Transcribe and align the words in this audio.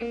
This 0.00 0.06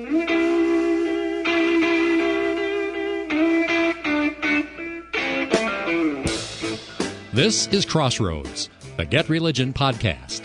is 7.67 7.85
Crossroads, 7.85 8.69
the 8.97 9.05
Get 9.05 9.29
Religion 9.29 9.71
podcast. 9.71 10.43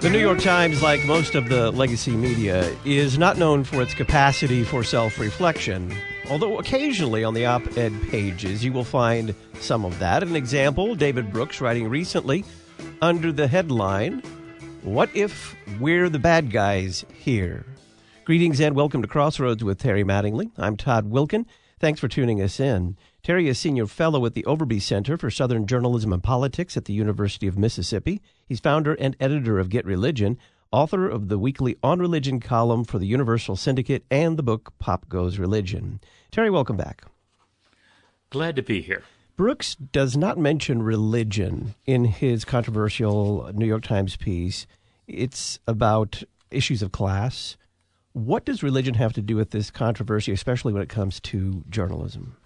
The 0.00 0.08
New 0.08 0.18
York 0.18 0.40
Times, 0.40 0.82
like 0.82 1.04
most 1.04 1.34
of 1.34 1.50
the 1.50 1.72
legacy 1.72 2.12
media, 2.12 2.74
is 2.86 3.18
not 3.18 3.36
known 3.36 3.64
for 3.64 3.82
its 3.82 3.92
capacity 3.92 4.64
for 4.64 4.82
self 4.82 5.18
reflection. 5.18 5.94
Although 6.30 6.58
occasionally 6.58 7.22
on 7.22 7.34
the 7.34 7.44
op 7.44 7.76
ed 7.76 7.92
pages 8.10 8.64
you 8.64 8.72
will 8.72 8.84
find 8.84 9.34
some 9.60 9.84
of 9.84 9.98
that. 9.98 10.22
An 10.22 10.36
example 10.36 10.94
David 10.94 11.32
Brooks 11.32 11.60
writing 11.60 11.88
recently 11.88 12.44
under 13.02 13.30
the 13.30 13.46
headline, 13.46 14.22
What 14.82 15.10
If 15.14 15.54
We're 15.78 16.08
the 16.08 16.18
Bad 16.18 16.50
Guys 16.50 17.04
Here? 17.12 17.66
Greetings 18.24 18.58
and 18.58 18.74
welcome 18.74 19.02
to 19.02 19.08
Crossroads 19.08 19.62
with 19.62 19.78
Terry 19.78 20.02
Mattingly. 20.02 20.50
I'm 20.56 20.78
Todd 20.78 21.10
Wilken. 21.10 21.44
Thanks 21.78 22.00
for 22.00 22.08
tuning 22.08 22.40
us 22.40 22.58
in. 22.58 22.96
Terry 23.22 23.46
is 23.48 23.58
senior 23.58 23.86
fellow 23.86 24.24
at 24.24 24.32
the 24.32 24.44
Overby 24.44 24.80
Center 24.80 25.18
for 25.18 25.30
Southern 25.30 25.66
Journalism 25.66 26.12
and 26.12 26.22
Politics 26.22 26.76
at 26.78 26.86
the 26.86 26.94
University 26.94 27.46
of 27.46 27.58
Mississippi. 27.58 28.22
He's 28.46 28.60
founder 28.60 28.94
and 28.94 29.14
editor 29.20 29.58
of 29.58 29.68
Get 29.68 29.84
Religion, 29.84 30.38
author 30.74 31.08
of 31.08 31.28
the 31.28 31.38
weekly 31.38 31.76
On 31.82 31.98
Religion 31.98 32.40
column 32.40 32.84
for 32.84 32.98
the 32.98 33.06
Universal 33.06 33.56
Syndicate 33.56 34.04
and 34.10 34.36
the 34.36 34.42
book 34.42 34.72
Pop 34.78 35.08
Goes 35.08 35.38
Religion. 35.38 36.00
Terry, 36.30 36.50
welcome 36.50 36.76
back. 36.76 37.04
Glad 38.30 38.56
to 38.56 38.62
be 38.62 38.82
here. 38.82 39.02
Brooks 39.36 39.74
does 39.74 40.16
not 40.16 40.38
mention 40.38 40.82
religion 40.82 41.74
in 41.86 42.04
his 42.04 42.44
controversial 42.44 43.50
New 43.54 43.66
York 43.66 43.82
Times 43.82 44.16
piece. 44.16 44.66
It's 45.06 45.58
about 45.66 46.22
issues 46.50 46.82
of 46.82 46.92
class 46.92 47.56
what 48.14 48.44
does 48.44 48.62
religion 48.62 48.94
have 48.94 49.12
to 49.12 49.20
do 49.20 49.36
with 49.36 49.50
this 49.50 49.70
controversy, 49.70 50.32
especially 50.32 50.72
when 50.72 50.82
it 50.82 50.88
comes 50.88 51.20
to 51.20 51.64
journalism? 51.68 52.36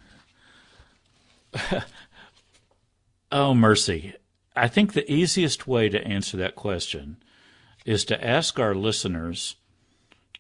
oh, 3.33 3.55
mercy. 3.55 4.15
I 4.57 4.67
think 4.67 4.93
the 4.93 5.11
easiest 5.11 5.69
way 5.69 5.89
to 5.91 6.05
answer 6.05 6.37
that 6.39 6.57
question 6.57 7.19
is 7.89 8.05
to 8.05 8.23
ask 8.23 8.61
our 8.61 8.75
listeners 8.75 9.57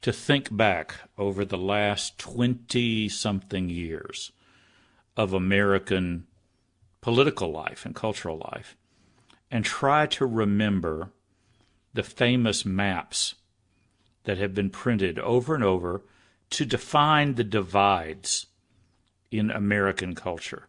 to 0.02 0.12
think 0.12 0.54
back 0.54 0.96
over 1.16 1.46
the 1.46 1.56
last 1.56 2.18
20 2.18 3.08
something 3.08 3.70
years 3.70 4.32
of 5.16 5.32
American 5.32 6.26
political 7.00 7.50
life 7.50 7.86
and 7.86 7.94
cultural 7.94 8.36
life 8.52 8.76
and 9.50 9.64
try 9.64 10.04
to 10.04 10.26
remember 10.26 11.08
the 11.94 12.02
famous 12.02 12.66
maps 12.66 13.36
that 14.24 14.36
have 14.36 14.52
been 14.52 14.68
printed 14.68 15.18
over 15.18 15.54
and 15.54 15.64
over 15.64 16.02
to 16.50 16.66
define 16.66 17.36
the 17.36 17.44
divides 17.44 18.44
in 19.30 19.50
American 19.50 20.14
culture. 20.14 20.68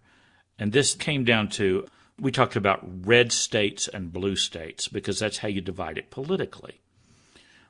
And 0.58 0.72
this 0.72 0.96
came 0.96 1.26
down 1.26 1.50
to 1.50 1.88
we 2.20 2.31
talked 2.31 2.56
about 2.56 3.08
red 3.08 3.31
states 3.31 3.88
and 3.88 4.14
blue 4.14 4.36
states 4.36 4.88
because 4.88 5.20
that's 5.20 5.39
how 5.39 5.48
you 5.48 5.62
divide 5.62 5.98
it 5.98 6.12
politically. 6.12 6.81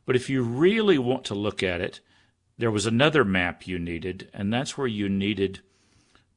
But 0.06 0.16
if 0.16 0.30
you 0.30 0.42
really 0.42 0.98
want 0.98 1.26
to 1.26 1.36
look 1.36 1.62
at 1.62 1.82
it, 1.82 2.00
there 2.58 2.72
was 2.72 2.86
another 2.86 3.24
map 3.24 3.68
you 3.68 3.80
needed, 3.80 4.30
and 4.34 4.52
that's 4.52 4.78
where 4.78 4.88
you 4.88 5.08
needed 5.08 5.62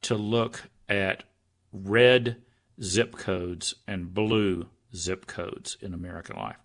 to 0.03 0.15
look 0.15 0.69
at 0.87 1.23
red 1.71 2.37
zip 2.81 3.17
codes 3.17 3.75
and 3.87 4.13
blue 4.13 4.67
zip 4.95 5.25
codes 5.25 5.77
in 5.81 5.93
American 5.93 6.35
life 6.35 6.57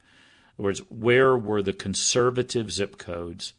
In 0.58 0.62
other 0.62 0.64
words, 0.64 0.82
where 0.90 1.36
were 1.36 1.62
the 1.62 1.72
conservative 1.72 2.70
zip 2.70 2.98
codes 2.98 3.54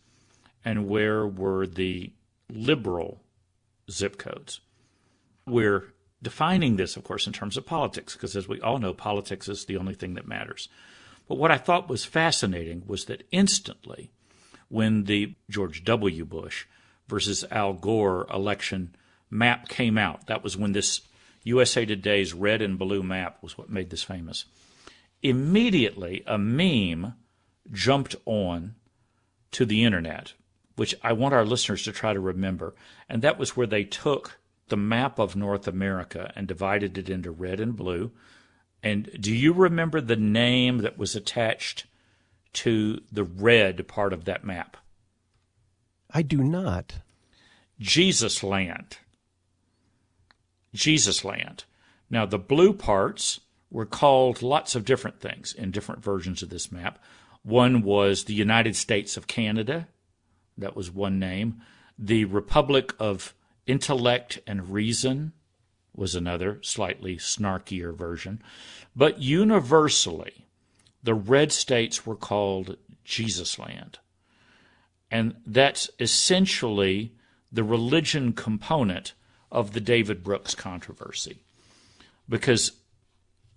and 0.63 0.87
where 0.87 1.25
were 1.25 1.65
the 1.65 2.14
liberal 2.49 3.21
zip 3.89 4.17
codes? 4.17 4.61
We're 5.47 5.93
defining 6.21 6.75
this, 6.75 6.97
of 6.97 7.03
course, 7.03 7.27
in 7.27 7.33
terms 7.33 7.57
of 7.57 7.65
politics, 7.65 8.13
because 8.13 8.35
as 8.35 8.47
we 8.47 8.59
all 8.61 8.80
know, 8.80 8.93
politics 8.93 9.47
is 9.47 9.65
the 9.65 9.77
only 9.77 9.93
thing 9.93 10.15
that 10.15 10.27
matters. 10.27 10.69
But 11.27 11.37
what 11.37 11.52
I 11.52 11.57
thought 11.57 11.89
was 11.89 12.05
fascinating 12.05 12.83
was 12.85 13.05
that 13.05 13.23
instantly, 13.31 14.11
when 14.67 15.05
the 15.05 15.35
George 15.49 15.83
W. 15.83 16.25
Bush 16.25 16.65
versus 17.08 17.45
Al 17.52 17.73
Gore 17.73 18.27
election 18.33 18.95
map 19.29 19.69
came 19.69 19.97
out, 19.97 20.27
that 20.27 20.43
was 20.43 20.58
when 20.58 20.73
this 20.73 21.02
USA 21.43 21.85
Today's 21.85 22.33
red 22.33 22.61
and 22.61 22.77
blue 22.77 23.03
map 23.03 23.37
was 23.41 23.58
what 23.58 23.69
made 23.69 23.89
this 23.89 24.03
famous 24.03 24.45
immediately 25.21 26.23
a 26.25 26.37
meme 26.37 27.13
jumped 27.71 28.15
on 28.25 28.75
to 29.52 29.65
the 29.65 29.83
internet, 29.83 30.33
which 30.75 30.95
I 31.03 31.13
want 31.13 31.33
our 31.33 31.45
listeners 31.45 31.83
to 31.83 31.91
try 31.91 32.13
to 32.13 32.19
remember. 32.19 32.75
And 33.08 33.21
that 33.21 33.37
was 33.37 33.55
where 33.55 33.67
they 33.67 33.83
took 33.83 34.39
the 34.69 34.77
map 34.77 35.19
of 35.19 35.35
North 35.35 35.67
America 35.67 36.31
and 36.35 36.47
divided 36.47 36.97
it 36.97 37.09
into 37.09 37.31
red 37.31 37.59
and 37.59 37.75
blue. 37.75 38.11
And 38.81 39.09
do 39.19 39.33
you 39.33 39.53
remember 39.53 39.99
the 39.99 40.15
name 40.15 40.80
that 40.80 40.97
was 40.97 41.15
attached 41.15 41.85
to 42.53 43.02
the 43.11 43.23
red 43.23 43.87
part 43.87 44.13
of 44.13 44.25
that 44.25 44.43
map? 44.43 44.77
I 46.11 46.21
do 46.21 46.43
not. 46.43 46.99
Jesus 47.79 48.43
Land. 48.43 48.97
Jesus 50.73 51.23
Land. 51.23 51.65
Now, 52.09 52.25
the 52.25 52.39
blue 52.39 52.73
parts 52.73 53.41
were 53.69 53.85
called 53.85 54.41
lots 54.41 54.75
of 54.75 54.85
different 54.85 55.19
things 55.19 55.53
in 55.53 55.71
different 55.71 56.03
versions 56.03 56.41
of 56.41 56.49
this 56.49 56.71
map. 56.71 56.97
One 57.43 57.83
was 57.83 58.23
the 58.23 58.33
United 58.33 58.75
States 58.75 59.15
of 59.15 59.27
Canada, 59.27 59.87
that 60.58 60.75
was 60.75 60.91
one 60.91 61.19
name. 61.19 61.61
The 61.97 62.25
Republic 62.25 62.93
of 62.99 63.33
Intellect 63.69 64.39
and 64.47 64.73
Reason 64.73 65.31
was 65.95 66.15
another, 66.15 66.57
slightly 66.63 67.17
snarkier 67.17 67.95
version. 67.95 68.41
But 68.95 69.21
universally, 69.21 70.47
the 71.03 71.13
red 71.13 71.52
states 71.52 72.03
were 72.03 72.15
called 72.15 72.77
Jesus 73.03 73.59
Land. 73.59 73.99
And 75.11 75.35
that's 75.45 75.87
essentially 75.99 77.13
the 77.52 77.63
religion 77.63 78.33
component 78.33 79.13
of 79.52 79.73
the 79.73 79.79
David 79.79 80.23
Brooks 80.23 80.55
controversy. 80.55 81.37
Because 82.27 82.71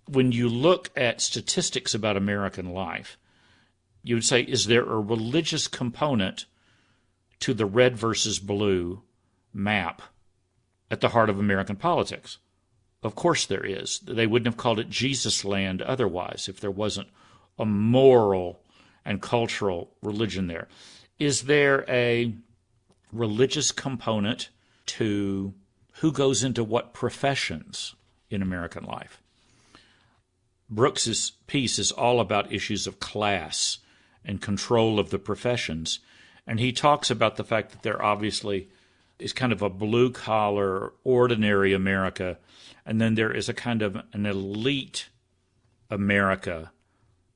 when 0.07 0.31
you 0.31 0.47
look 0.47 0.91
at 0.95 1.21
statistics 1.21 1.95
about 1.95 2.17
American 2.17 2.71
life, 2.71 3.17
you 4.03 4.13
would 4.13 4.25
say, 4.25 4.41
is 4.41 4.67
there 4.67 4.83
a 4.83 4.99
religious 4.99 5.67
component 5.67 6.45
to 7.39 7.55
the 7.55 7.65
red 7.65 7.97
versus 7.97 8.37
blue 8.37 9.01
map 9.53 10.01
at 10.89 11.01
the 11.01 11.09
heart 11.09 11.29
of 11.29 11.39
American 11.39 11.75
politics? 11.75 12.37
Of 13.03 13.15
course 13.15 13.45
there 13.45 13.65
is. 13.65 13.99
They 13.99 14.27
wouldn't 14.27 14.47
have 14.47 14.57
called 14.57 14.79
it 14.79 14.89
Jesus 14.89 15.43
land 15.43 15.81
otherwise 15.81 16.47
if 16.47 16.59
there 16.59 16.71
wasn't 16.71 17.09
a 17.59 17.65
moral 17.65 18.61
and 19.05 19.21
cultural 19.21 19.91
religion 20.01 20.47
there. 20.47 20.67
Is 21.19 21.43
there 21.43 21.85
a 21.89 22.33
religious 23.11 23.71
component 23.71 24.49
to 24.85 25.53
who 25.97 26.11
goes 26.11 26.43
into 26.43 26.63
what 26.63 26.93
professions 26.93 27.95
in 28.29 28.41
American 28.41 28.83
life? 28.85 29.21
Brooks's 30.69 31.33
piece 31.45 31.77
is 31.77 31.91
all 31.91 32.19
about 32.19 32.51
issues 32.51 32.87
of 32.87 32.99
class 32.99 33.79
and 34.25 34.41
control 34.41 34.99
of 34.99 35.09
the 35.09 35.19
professions. 35.19 35.99
And 36.47 36.59
he 36.59 36.71
talks 36.71 37.11
about 37.11 37.35
the 37.35 37.43
fact 37.43 37.71
that 37.71 37.83
there 37.83 38.01
obviously 38.01 38.69
is 39.19 39.33
kind 39.33 39.51
of 39.51 39.61
a 39.61 39.69
blue 39.69 40.11
collar, 40.11 40.93
ordinary 41.03 41.73
America, 41.73 42.37
and 42.85 42.99
then 42.99 43.15
there 43.15 43.31
is 43.31 43.47
a 43.47 43.53
kind 43.53 43.81
of 43.81 43.97
an 44.13 44.25
elite 44.25 45.09
America 45.89 46.71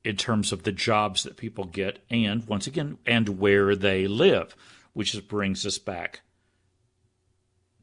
in 0.04 0.16
terms 0.16 0.52
of 0.52 0.62
the 0.62 0.72
jobs 0.72 1.22
that 1.22 1.36
people 1.36 1.64
get 1.64 2.04
and, 2.10 2.46
once 2.46 2.66
again, 2.66 2.98
and 3.06 3.40
where 3.40 3.74
they 3.74 4.06
live, 4.06 4.54
which 4.92 5.28
brings 5.28 5.64
us 5.66 5.78
back 5.78 6.20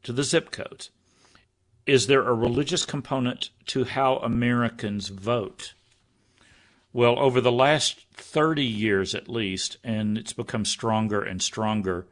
to 0.02 0.12
the 0.12 0.22
zip 0.22 0.50
codes 0.50 0.90
is 1.86 2.08
there 2.08 2.26
a 2.26 2.34
religious 2.34 2.84
component 2.84 3.50
to 3.66 3.84
how 3.84 4.16
Americans 4.16 5.08
vote? 5.08 5.74
Well, 6.92 7.18
over 7.18 7.40
the 7.40 7.52
last 7.52 8.06
30 8.12 8.64
years 8.64 9.14
at 9.14 9.28
least, 9.28 9.76
and 9.84 10.18
it's 10.18 10.32
become 10.32 10.64
stronger 10.64 11.22
and 11.22 11.40
stronger 11.40 12.08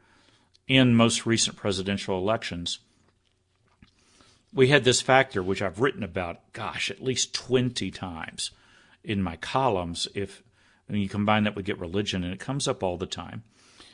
in 0.67 0.95
most 0.95 1.25
recent 1.25 1.57
presidential 1.57 2.17
elections, 2.17 2.79
we 4.53 4.69
had 4.69 4.83
this 4.83 5.01
factor 5.01 5.43
which 5.43 5.61
I've 5.61 5.81
written 5.81 6.03
about, 6.03 6.53
gosh, 6.53 6.89
at 6.89 7.03
least 7.03 7.33
20 7.33 7.91
times 7.91 8.51
in 9.03 9.21
my 9.21 9.35
columns. 9.35 10.07
If 10.15 10.43
you 10.89 11.09
combine 11.09 11.43
that 11.43 11.55
with 11.55 11.65
Get 11.65 11.79
Religion, 11.79 12.23
and 12.23 12.33
it 12.33 12.39
comes 12.39 12.67
up 12.67 12.81
all 12.81 12.97
the 12.97 13.05
time. 13.05 13.43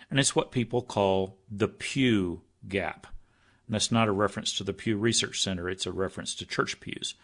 And 0.10 0.20
it's 0.20 0.36
what 0.36 0.52
people 0.52 0.82
call 0.82 1.38
the 1.50 1.68
Pew 1.68 2.42
gap. 2.68 3.08
And 3.66 3.74
that's 3.74 3.92
not 3.92 4.08
a 4.08 4.14
reference 4.14 4.56
to 4.58 4.64
the 4.64 4.74
Pew 4.74 4.98
Research 4.98 5.42
Center, 5.42 5.70
it's 5.70 5.86
a 5.86 5.92
reference 5.92 6.36
to 6.36 6.46
church 6.46 6.80
pews. 6.80 7.16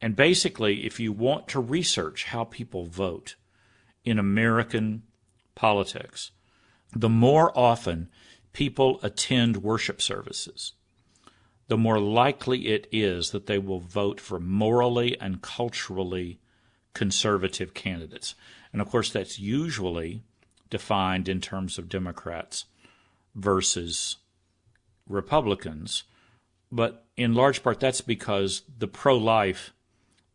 And 0.00 0.16
basically, 0.16 0.84
if 0.84 0.98
you 0.98 1.12
want 1.12 1.48
to 1.48 1.60
research 1.60 2.24
how 2.24 2.44
people 2.44 2.86
vote 2.86 3.36
in 4.04 4.18
American 4.18 5.02
politics, 5.54 6.30
the 6.94 7.08
more 7.08 7.56
often 7.56 8.08
people 8.54 9.00
attend 9.02 9.58
worship 9.58 10.00
services, 10.00 10.72
the 11.68 11.76
more 11.76 11.98
likely 11.98 12.68
it 12.68 12.86
is 12.90 13.30
that 13.32 13.46
they 13.46 13.58
will 13.58 13.80
vote 13.80 14.20
for 14.20 14.40
morally 14.40 15.20
and 15.20 15.42
culturally 15.42 16.38
conservative 16.94 17.74
candidates. 17.74 18.34
And 18.72 18.80
of 18.80 18.88
course, 18.88 19.10
that's 19.10 19.38
usually 19.38 20.22
defined 20.70 21.28
in 21.28 21.40
terms 21.40 21.78
of 21.78 21.88
Democrats 21.88 22.64
versus 23.34 24.16
Republicans. 25.08 26.04
But 26.70 27.04
in 27.16 27.34
large 27.34 27.62
part, 27.62 27.80
that's 27.80 28.00
because 28.00 28.62
the 28.78 28.88
pro 28.88 29.16
life, 29.16 29.72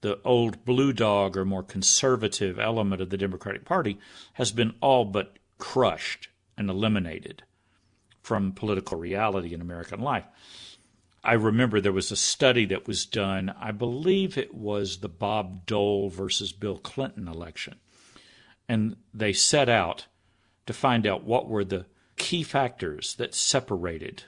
the 0.01 0.19
old 0.24 0.66
blue 0.66 0.94
dog 0.94 1.38
or 1.38 1.45
more 1.45 1.63
conservative 1.63 2.60
element 2.60 3.01
of 3.01 3.10
the 3.10 3.18
Democratic 3.18 3.66
Party 3.66 3.98
has 4.33 4.51
been 4.51 4.74
all 4.81 5.06
but 5.06 5.38
crushed 5.57 6.30
and 6.57 6.69
eliminated 6.69 7.44
from 8.29 8.51
political 8.51 8.95
reality 8.95 9.55
in 9.55 9.59
American 9.59 9.99
life. 9.99 10.23
I 11.23 11.33
remember 11.33 11.81
there 11.81 11.91
was 11.91 12.11
a 12.11 12.15
study 12.15 12.63
that 12.65 12.85
was 12.85 13.07
done, 13.07 13.51
I 13.59 13.71
believe 13.71 14.37
it 14.37 14.53
was 14.53 14.97
the 14.99 15.09
Bob 15.09 15.65
Dole 15.65 16.09
versus 16.09 16.51
Bill 16.51 16.77
Clinton 16.77 17.27
election. 17.27 17.77
And 18.67 18.97
they 19.15 19.33
set 19.33 19.67
out 19.67 20.05
to 20.67 20.73
find 20.73 21.07
out 21.07 21.23
what 21.23 21.49
were 21.49 21.65
the 21.65 21.87
key 22.17 22.43
factors 22.43 23.15
that 23.15 23.33
separated 23.33 24.25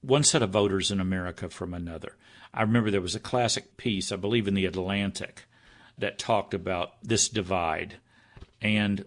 one 0.00 0.24
set 0.24 0.42
of 0.42 0.50
voters 0.50 0.90
in 0.90 0.98
America 0.98 1.48
from 1.48 1.74
another. 1.74 2.16
I 2.52 2.62
remember 2.62 2.90
there 2.90 3.00
was 3.00 3.14
a 3.14 3.20
classic 3.20 3.76
piece, 3.76 4.10
I 4.10 4.16
believe 4.16 4.48
in 4.48 4.54
the 4.54 4.66
Atlantic, 4.66 5.44
that 5.96 6.18
talked 6.18 6.54
about 6.54 6.94
this 7.04 7.28
divide. 7.28 7.98
And 8.60 9.04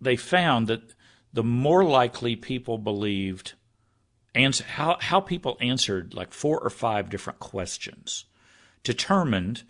they 0.00 0.16
found 0.16 0.66
that 0.68 0.94
the 1.36 1.44
more 1.44 1.84
likely 1.84 2.34
people 2.34 2.78
believed 2.78 3.52
answer, 4.34 4.64
how, 4.64 4.96
how 4.98 5.20
people 5.20 5.58
answered 5.60 6.14
like 6.14 6.32
four 6.32 6.58
or 6.58 6.70
five 6.70 7.10
different 7.10 7.38
questions 7.38 8.24
determined 8.82 9.62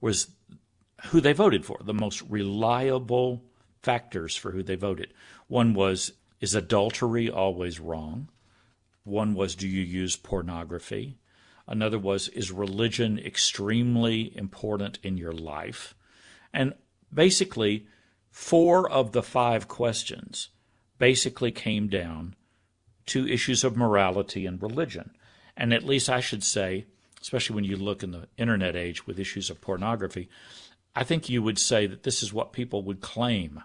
was 0.00 0.32
who 1.04 1.20
they 1.20 1.32
voted 1.32 1.64
for, 1.64 1.78
the 1.84 1.94
most 1.94 2.22
reliable 2.22 3.44
factors 3.84 4.34
for 4.34 4.50
who 4.50 4.64
they 4.64 4.74
voted. 4.74 5.14
One 5.46 5.74
was, 5.74 6.10
is 6.40 6.56
adultery 6.56 7.30
always 7.30 7.78
wrong? 7.78 8.28
One 9.04 9.32
was, 9.34 9.54
do 9.54 9.68
you 9.68 9.82
use 9.82 10.16
pornography? 10.16 11.18
Another 11.68 12.00
was, 12.00 12.26
is 12.30 12.50
religion 12.50 13.16
extremely 13.20 14.36
important 14.36 14.98
in 15.04 15.16
your 15.16 15.32
life? 15.32 15.94
And 16.52 16.74
basically, 17.14 17.86
four 18.28 18.90
of 18.90 19.12
the 19.12 19.22
five 19.22 19.68
questions 19.68 20.48
basically 21.02 21.50
came 21.50 21.88
down 21.88 22.32
to 23.06 23.26
issues 23.26 23.64
of 23.64 23.76
morality 23.76 24.46
and 24.46 24.62
religion. 24.62 25.10
And 25.56 25.74
at 25.74 25.82
least 25.82 26.08
I 26.08 26.20
should 26.20 26.44
say, 26.44 26.86
especially 27.20 27.56
when 27.56 27.64
you 27.64 27.76
look 27.76 28.04
in 28.04 28.12
the 28.12 28.28
internet 28.36 28.76
age 28.76 29.04
with 29.04 29.18
issues 29.18 29.50
of 29.50 29.60
pornography, 29.60 30.28
I 30.94 31.02
think 31.02 31.28
you 31.28 31.42
would 31.42 31.58
say 31.58 31.88
that 31.88 32.04
this 32.04 32.22
is 32.22 32.32
what 32.32 32.52
people 32.52 32.84
would 32.84 33.00
claim 33.00 33.64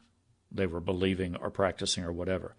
they 0.52 0.66
were 0.66 0.80
believing 0.80 1.36
or 1.36 1.52
practicing 1.52 2.04
or 2.04 2.12
whatever. 2.12 2.56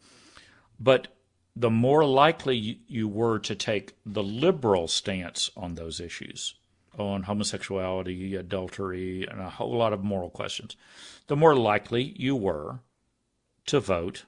But 0.78 1.08
the 1.56 1.70
more 1.70 2.04
likely 2.04 2.78
you 2.86 3.08
were 3.08 3.40
to 3.40 3.56
take 3.56 3.96
the 4.06 4.22
liberal 4.22 4.86
stance 4.86 5.50
on 5.56 5.74
those 5.74 5.98
issues, 5.98 6.54
on 6.96 7.24
homosexuality, 7.24 8.36
adultery, 8.36 9.26
and 9.28 9.40
a 9.40 9.50
whole 9.50 9.76
lot 9.76 9.92
of 9.92 10.04
moral 10.04 10.30
questions, 10.30 10.76
the 11.26 11.34
more 11.34 11.56
likely 11.56 12.14
you 12.16 12.36
were 12.36 12.78
to 13.66 13.80
vote 13.80 14.24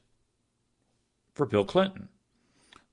for 1.35 1.47
Bill 1.47 1.65
Clinton. 1.65 2.09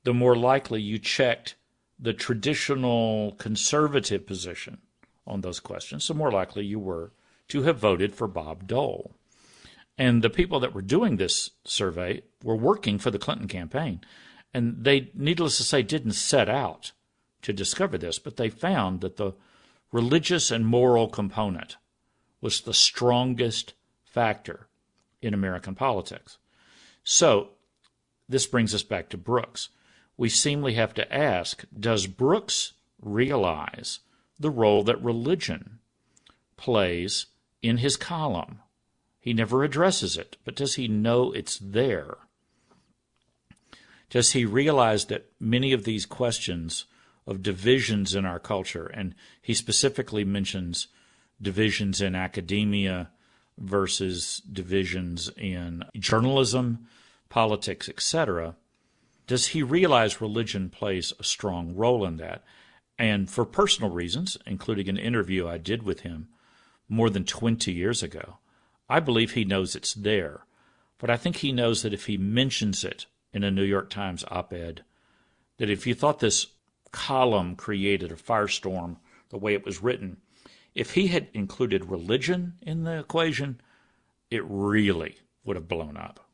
The 0.04 0.14
more 0.14 0.36
likely 0.36 0.82
you 0.82 1.00
checked 1.00 1.56
the 2.00 2.14
traditional 2.14 3.34
conservative 3.34 4.26
position 4.26 4.80
on 5.26 5.42
those 5.42 5.60
questions, 5.60 6.08
the 6.08 6.14
more 6.14 6.32
likely 6.32 6.66
you 6.66 6.80
were 6.80 7.12
to 7.50 7.64
have 7.64 7.80
voted 7.80 8.14
for 8.14 8.28
Bob 8.28 8.68
Dole. 8.68 9.14
And 9.98 10.22
the 10.22 10.30
people 10.30 10.60
that 10.60 10.74
were 10.74 10.82
doing 10.82 11.18
this 11.18 11.52
survey 11.66 12.22
were 12.44 12.56
working 12.56 13.00
for 13.00 13.10
the 13.10 13.20
Clinton 13.20 13.48
campaign. 13.48 14.02
And 14.54 14.84
they, 14.84 15.12
needless 15.14 15.58
to 15.58 15.64
say, 15.64 15.82
didn't 15.82 16.12
set 16.12 16.48
out 16.48 16.92
to 17.42 17.52
discover 17.52 17.98
this, 17.98 18.20
but 18.20 18.38
they 18.38 18.50
found 18.50 19.02
that 19.02 19.18
the 19.18 19.34
religious 19.92 20.52
and 20.52 20.66
moral 20.66 21.08
component 21.08 21.78
was 22.42 22.62
the 22.62 22.74
strongest 22.74 23.74
factor 24.04 24.68
in 25.22 25.34
American 25.34 25.76
politics. 25.76 26.38
So 27.04 27.50
this 28.30 28.48
brings 28.48 28.74
us 28.74 28.84
back 28.84 29.10
to 29.10 29.18
Brooks. 29.18 29.70
We 30.18 30.30
seemingly 30.30 30.74
have 30.74 30.94
to 30.96 31.14
ask 31.14 31.64
Does 31.78 32.08
Brooks 32.08 32.74
realize 33.02 34.00
the 34.40 34.50
role 34.50 34.84
that 34.84 35.02
religion 35.02 35.80
plays 36.58 37.28
in 37.62 37.78
his 37.78 37.96
column? 37.96 38.60
He 39.20 39.34
never 39.34 39.64
addresses 39.64 40.18
it, 40.18 40.38
but 40.46 40.56
does 40.56 40.76
he 40.76 40.88
know 40.88 41.32
it's 41.32 41.58
there? 41.58 42.18
Does 44.10 44.32
he 44.32 44.46
realize 44.46 45.06
that 45.06 45.30
many 45.40 45.74
of 45.74 45.84
these 45.84 46.06
questions 46.06 46.86
of 47.26 47.44
divisions 47.44 48.16
in 48.16 48.26
our 48.26 48.40
culture, 48.40 48.88
and 48.88 49.14
he 49.42 49.54
specifically 49.54 50.24
mentions 50.24 50.88
divisions 51.42 52.02
in 52.02 52.16
academia 52.16 53.10
versus 53.58 54.42
divisions 54.52 55.30
in 55.38 55.84
journalism, 55.98 56.88
politics, 57.30 57.90
etc., 57.90 58.56
does 59.28 59.48
he 59.48 59.62
realize 59.62 60.22
religion 60.22 60.70
plays 60.70 61.12
a 61.20 61.24
strong 61.24 61.76
role 61.76 62.06
in 62.06 62.18
that? 62.18 62.44
And 62.98 63.30
for 63.30 63.46
personal 63.46 63.92
reasons, 63.92 64.38
including 64.46 64.88
an 64.88 64.98
interview 64.98 65.48
I 65.48 65.58
did 65.58 65.84
with 65.84 66.02
him 66.02 66.30
more 66.88 67.10
than 67.10 67.26
20 67.26 67.72
years 67.72 68.02
ago, 68.02 68.38
I 68.90 69.02
believe 69.02 69.34
he 69.34 69.44
knows 69.44 69.76
it's 69.76 69.94
there. 69.94 70.46
But 70.98 71.10
I 71.10 71.18
think 71.18 71.38
he 71.38 71.52
knows 71.52 71.84
that 71.84 71.94
if 71.94 72.06
he 72.06 72.18
mentions 72.18 72.84
it 72.84 73.06
in 73.34 73.44
a 73.44 73.52
New 73.52 73.64
York 73.64 73.90
Times 73.90 74.24
op 74.32 74.54
ed, 74.54 74.84
that 75.58 75.70
if 75.70 75.86
you 75.86 75.94
thought 75.94 76.20
this 76.20 76.48
column 76.92 77.56
created 77.56 78.12
a 78.12 78.16
firestorm 78.16 78.98
the 79.30 79.38
way 79.38 79.54
it 79.54 79.66
was 79.66 79.84
written, 79.84 80.18
if 80.74 80.94
he 80.94 81.08
had 81.08 81.28
included 81.34 81.86
religion 81.86 82.54
in 82.62 82.84
the 82.84 82.98
equation, 82.98 83.60
it 84.32 84.44
really 84.46 85.18
would 85.44 85.56
have 85.56 85.68
blown 85.68 85.98
up. 85.98 86.27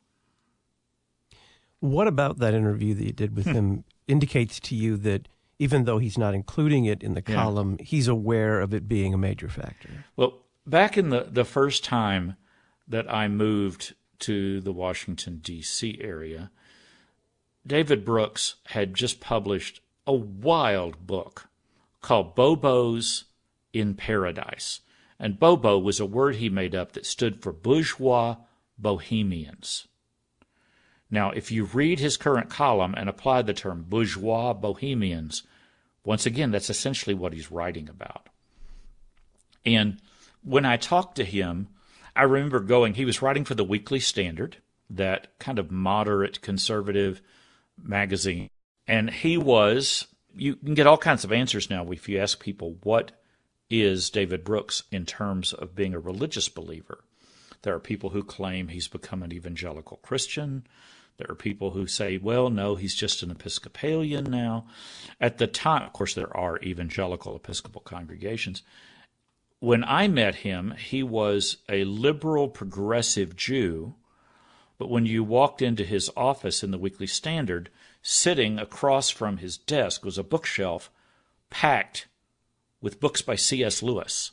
What 1.84 2.08
about 2.08 2.38
that 2.38 2.54
interview 2.54 2.94
that 2.94 3.04
you 3.04 3.12
did 3.12 3.36
with 3.36 3.44
hmm. 3.44 3.52
him 3.52 3.84
indicates 4.08 4.58
to 4.60 4.74
you 4.74 4.96
that 4.96 5.28
even 5.58 5.84
though 5.84 5.98
he's 5.98 6.16
not 6.16 6.32
including 6.32 6.86
it 6.86 7.02
in 7.02 7.12
the 7.12 7.22
yeah. 7.26 7.34
column, 7.34 7.76
he's 7.78 8.08
aware 8.08 8.62
of 8.62 8.72
it 8.72 8.88
being 8.88 9.12
a 9.12 9.18
major 9.18 9.50
factor? 9.50 9.90
Well, 10.16 10.38
back 10.66 10.96
in 10.96 11.10
the, 11.10 11.28
the 11.30 11.44
first 11.44 11.84
time 11.84 12.36
that 12.88 13.12
I 13.12 13.28
moved 13.28 13.94
to 14.20 14.62
the 14.62 14.72
Washington, 14.72 15.40
D.C. 15.42 15.98
area, 16.00 16.50
David 17.66 18.02
Brooks 18.02 18.54
had 18.68 18.94
just 18.94 19.20
published 19.20 19.82
a 20.06 20.14
wild 20.14 21.06
book 21.06 21.48
called 22.00 22.34
Bobos 22.34 23.24
in 23.74 23.92
Paradise. 23.92 24.80
And 25.18 25.38
Bobo 25.38 25.78
was 25.78 26.00
a 26.00 26.06
word 26.06 26.36
he 26.36 26.48
made 26.48 26.74
up 26.74 26.92
that 26.92 27.04
stood 27.04 27.42
for 27.42 27.52
bourgeois 27.52 28.36
bohemians. 28.78 29.86
Now, 31.10 31.30
if 31.30 31.50
you 31.50 31.64
read 31.64 31.98
his 32.00 32.16
current 32.16 32.50
column 32.50 32.94
and 32.96 33.08
apply 33.08 33.42
the 33.42 33.54
term 33.54 33.84
bourgeois 33.88 34.52
bohemians, 34.52 35.42
once 36.04 36.26
again, 36.26 36.50
that's 36.50 36.70
essentially 36.70 37.14
what 37.14 37.32
he's 37.32 37.50
writing 37.50 37.88
about. 37.88 38.28
And 39.64 40.00
when 40.42 40.64
I 40.64 40.76
talked 40.76 41.16
to 41.16 41.24
him, 41.24 41.68
I 42.14 42.22
remember 42.22 42.60
going, 42.60 42.94
he 42.94 43.04
was 43.04 43.22
writing 43.22 43.44
for 43.44 43.54
the 43.54 43.64
Weekly 43.64 44.00
Standard, 44.00 44.58
that 44.90 45.38
kind 45.38 45.58
of 45.58 45.70
moderate 45.70 46.42
conservative 46.42 47.20
magazine. 47.82 48.50
And 48.86 49.10
he 49.10 49.36
was, 49.36 50.06
you 50.34 50.56
can 50.56 50.74
get 50.74 50.86
all 50.86 50.98
kinds 50.98 51.24
of 51.24 51.32
answers 51.32 51.70
now 51.70 51.90
if 51.90 52.08
you 52.08 52.18
ask 52.18 52.38
people, 52.38 52.76
what 52.82 53.12
is 53.70 54.10
David 54.10 54.44
Brooks 54.44 54.82
in 54.92 55.06
terms 55.06 55.52
of 55.52 55.74
being 55.74 55.94
a 55.94 55.98
religious 55.98 56.48
believer? 56.48 57.02
There 57.64 57.74
are 57.74 57.80
people 57.80 58.10
who 58.10 58.22
claim 58.22 58.68
he's 58.68 58.88
become 58.88 59.22
an 59.22 59.32
evangelical 59.32 59.96
Christian. 59.98 60.66
There 61.16 61.30
are 61.30 61.34
people 61.34 61.70
who 61.70 61.86
say, 61.86 62.18
well, 62.18 62.50
no, 62.50 62.76
he's 62.76 62.94
just 62.94 63.22
an 63.22 63.30
Episcopalian 63.30 64.24
now. 64.24 64.66
At 65.18 65.38
the 65.38 65.46
time, 65.46 65.82
of 65.82 65.94
course, 65.94 66.14
there 66.14 66.34
are 66.36 66.60
evangelical 66.60 67.34
Episcopal 67.34 67.80
congregations. 67.80 68.62
When 69.60 69.82
I 69.82 70.08
met 70.08 70.36
him, 70.36 70.74
he 70.76 71.02
was 71.02 71.56
a 71.66 71.84
liberal 71.84 72.48
progressive 72.48 73.34
Jew, 73.34 73.94
but 74.76 74.90
when 74.90 75.06
you 75.06 75.24
walked 75.24 75.62
into 75.62 75.84
his 75.84 76.10
office 76.14 76.62
in 76.62 76.70
the 76.70 76.78
Weekly 76.78 77.06
Standard, 77.06 77.70
sitting 78.02 78.58
across 78.58 79.08
from 79.08 79.38
his 79.38 79.56
desk 79.56 80.04
was 80.04 80.18
a 80.18 80.22
bookshelf 80.22 80.90
packed 81.48 82.08
with 82.82 83.00
books 83.00 83.22
by 83.22 83.36
C.S. 83.36 83.82
Lewis, 83.82 84.32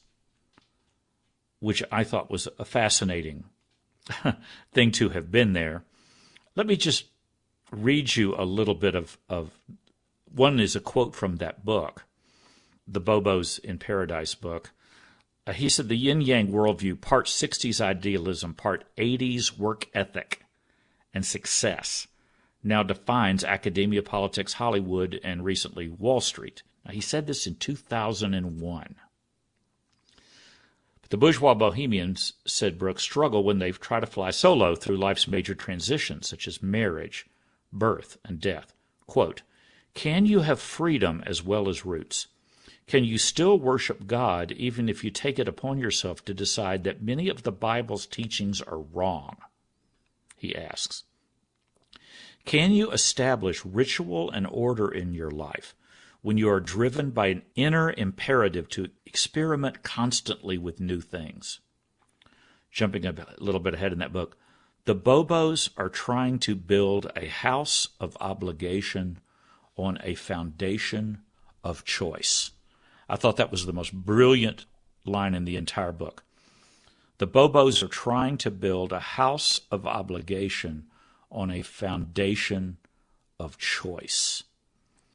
which 1.62 1.84
I 1.92 2.04
thought 2.04 2.32
was 2.32 2.50
a 2.60 2.66
fascinating 2.66 3.46
thing 4.74 4.92
to 4.92 5.10
have 5.10 5.32
been 5.32 5.54
there. 5.54 5.84
Let 6.56 6.68
me 6.68 6.76
just 6.76 7.06
read 7.72 8.16
you 8.16 8.36
a 8.36 8.44
little 8.44 8.76
bit 8.76 8.96
of, 8.96 9.18
of 9.30 9.52
one 10.34 10.60
is 10.60 10.76
a 10.76 10.82
quote 10.82 11.16
from 11.16 11.38
that 11.38 11.64
book, 11.64 12.04
the 12.88 13.00
Bobos 13.00 13.60
in 13.60 13.78
Paradise 13.78 14.36
book. 14.36 14.72
Uh, 15.46 15.54
he 15.54 15.70
said 15.70 15.88
the 15.88 15.96
yin 15.96 16.22
yang 16.22 16.48
worldview, 16.48 17.00
part 17.00 17.28
60s 17.28 17.80
idealism, 17.80 18.54
part 18.54 18.84
80s 18.98 19.58
work 19.58 19.88
ethic 19.94 20.44
and 21.14 21.26
success, 21.26 22.08
now 22.64 22.84
defines 22.84 23.44
academia, 23.44 24.02
politics, 24.02 24.54
Hollywood, 24.54 25.20
and 25.24 25.46
recently 25.46 25.90
Wall 25.90 26.22
Street. 26.22 26.64
Now, 26.86 26.92
he 26.92 27.02
said 27.02 27.28
this 27.28 27.46
in 27.46 27.56
2001. 27.56 28.96
The 31.12 31.18
bourgeois 31.18 31.56
bohemians, 31.56 32.32
said 32.46 32.80
Brooks, 32.80 33.04
struggle 33.04 33.44
when 33.44 33.60
they 33.60 33.72
try 33.74 34.00
to 34.00 34.06
fly 34.06 34.32
solo 34.32 34.76
through 34.76 34.96
life's 34.96 35.28
major 35.28 35.54
transitions, 35.54 36.30
such 36.30 36.48
as 36.48 36.64
marriage, 36.64 37.26
birth, 37.74 38.18
and 38.24 38.40
death. 38.40 38.74
Quote, 39.08 39.42
Can 39.94 40.26
you 40.26 40.40
have 40.40 40.62
freedom 40.62 41.22
as 41.26 41.44
well 41.44 41.68
as 41.68 41.86
roots? 41.86 42.28
Can 42.88 43.04
you 43.04 43.18
still 43.18 43.60
worship 43.60 44.08
God 44.08 44.54
even 44.54 44.88
if 44.88 45.04
you 45.04 45.12
take 45.12 45.38
it 45.38 45.50
upon 45.50 45.80
yourself 45.80 46.24
to 46.24 46.34
decide 46.34 46.86
that 46.86 47.04
many 47.04 47.28
of 47.28 47.44
the 47.44 47.52
Bible's 47.52 48.08
teachings 48.08 48.62
are 48.62 48.80
wrong? 48.80 49.36
He 50.38 50.56
asks. 50.56 51.04
Can 52.46 52.72
you 52.72 52.90
establish 52.90 53.66
ritual 53.66 54.32
and 54.32 54.48
order 54.50 54.90
in 54.90 55.14
your 55.14 55.30
life 55.30 55.76
when 56.22 56.38
you 56.38 56.50
are 56.50 56.60
driven 56.60 57.12
by 57.12 57.28
an 57.28 57.42
inner 57.56 57.92
imperative 57.92 58.70
to 58.70 58.90
experiment 59.06 59.84
constantly 59.84 60.58
with 60.58 60.80
new 60.80 61.02
things? 61.02 61.60
Jumping 62.72 63.06
a 63.06 63.14
little 63.38 63.60
bit 63.60 63.74
ahead 63.74 63.92
in 63.92 64.00
that 64.00 64.14
book, 64.14 64.38
the 64.86 64.96
Bobos 64.96 65.70
are 65.78 65.90
trying 65.90 66.40
to 66.40 66.56
build 66.56 67.12
a 67.16 67.28
house 67.28 67.90
of 68.00 68.18
obligation 68.20 69.20
on 69.78 70.00
a 70.04 70.16
foundation 70.16 71.22
of 71.64 71.86
choice. 71.86 72.52
I 73.08 73.16
thought 73.16 73.38
that 73.38 73.52
was 73.52 73.66
the 73.66 73.74
most 73.74 73.94
brilliant 73.94 74.66
line 75.06 75.34
in 75.34 75.46
the 75.46 75.58
entire 75.58 75.92
book. 75.92 76.24
The 77.18 77.28
Bobos 77.28 77.84
are 77.84 77.88
trying 77.88 78.38
to 78.40 78.50
build 78.50 78.92
a 78.92 79.00
house 79.00 79.62
of 79.70 79.86
obligation 79.86 80.88
on 81.30 81.52
a 81.52 81.62
foundation 81.62 82.78
of 83.40 83.58
choice. 83.58 84.44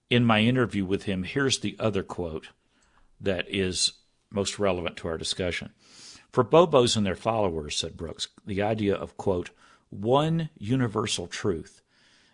In 0.09 0.25
my 0.25 0.41
interview 0.41 0.85
with 0.85 1.05
him, 1.05 1.25
here's 1.25 1.59
the 1.59 1.77
other 1.79 2.03
quote 2.03 2.49
that 3.21 3.47
is 3.49 3.95
most 4.31 4.59
relevant 4.59 4.97
to 4.99 5.09
our 5.09 5.19
discussion. 5.19 5.73
For 6.31 6.45
Bobos 6.45 6.97
and 6.97 7.07
their 7.07 7.17
followers, 7.17 7.77
said 7.77 7.97
Brooks, 7.97 8.29
the 8.45 8.63
idea 8.63 8.95
of, 8.95 9.17
quote, 9.17 9.51
one 9.91 10.51
universal 10.59 11.27
truth 11.27 11.83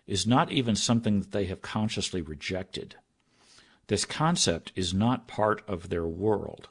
is 0.06 0.26
not 0.26 0.50
even 0.50 0.74
something 0.74 1.20
that 1.20 1.30
they 1.30 1.46
have 1.46 1.62
consciously 1.62 2.20
rejected. 2.20 2.96
This 3.86 4.04
concept 4.04 4.72
is 4.74 4.92
not 4.92 5.28
part 5.28 5.62
of 5.68 5.88
their 5.88 6.06
world. 6.06 6.68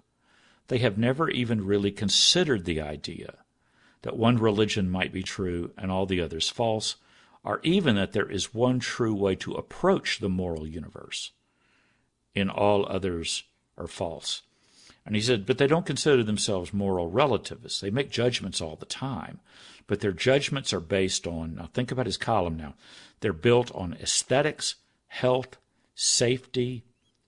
They 0.68 0.80
have 0.80 0.98
never 0.98 1.30
even 1.30 1.66
really 1.66 1.92
considered 1.92 2.66
the 2.66 2.82
idea 2.82 3.36
that 4.02 4.18
one 4.18 4.38
religion 4.38 4.90
might 4.90 5.14
be 5.14 5.24
true 5.24 5.72
and 5.78 5.92
all 5.92 6.06
the 6.06 6.22
others 6.22 6.50
false, 6.50 6.96
or 7.44 7.60
even 7.64 7.96
that 7.96 8.14
there 8.14 8.30
is 8.30 8.54
one 8.54 8.80
true 8.80 9.14
way 9.14 9.36
to 9.36 9.54
approach 9.54 10.20
the 10.20 10.30
moral 10.30 10.68
universe, 10.68 11.32
and 12.36 12.50
all 12.50 12.86
others 12.88 13.44
are 13.78 13.88
false. 13.88 14.44
And 15.06 15.16
he 15.16 15.22
said, 15.22 15.46
but 15.46 15.58
they 15.58 15.68
don't 15.68 15.86
consider 15.86 16.24
themselves 16.24 16.74
moral 16.74 17.10
relativists. 17.10 17.82
They 17.82 17.90
make 17.90 18.12
judgments 18.12 18.62
all 18.62 18.76
the 18.76 18.86
time, 18.86 19.40
but 19.88 20.00
their 20.00 20.12
judgments 20.12 20.72
are 20.74 20.80
based 20.80 21.26
on, 21.26 21.56
now 21.56 21.70
think 21.74 21.92
about 21.92 22.06
his 22.06 22.18
column 22.18 22.56
now, 22.56 22.76
they're 23.20 23.34
built 23.34 23.74
on 23.74 23.98
aesthetics, 24.02 24.76
health, 25.08 25.58
safety, 25.96 26.84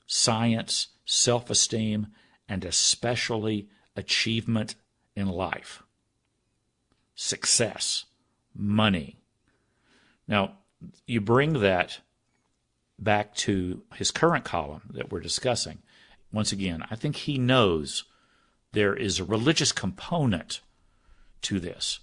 science, 0.06 0.90
self 1.06 1.50
esteem, 1.50 2.08
and 2.48 2.64
especially 2.64 3.68
achievement 3.96 4.76
in 5.16 5.28
life, 5.28 5.84
success, 7.16 8.06
money. 8.56 9.18
Now, 10.28 10.58
you 11.08 11.22
bring 11.22 11.54
that 11.62 12.00
back 13.00 13.36
to 13.36 13.84
his 13.96 14.12
current 14.12 14.46
column 14.46 14.84
that 14.94 15.12
we're 15.12 15.20
discussing. 15.20 15.80
Once 16.32 16.52
again, 16.52 16.84
I 16.90 16.96
think 16.96 17.16
he 17.16 17.38
knows 17.38 18.06
there 18.72 18.96
is 18.96 19.20
a 19.20 19.26
religious 19.26 19.72
component 19.72 20.62
to 21.44 21.60
this, 21.60 22.00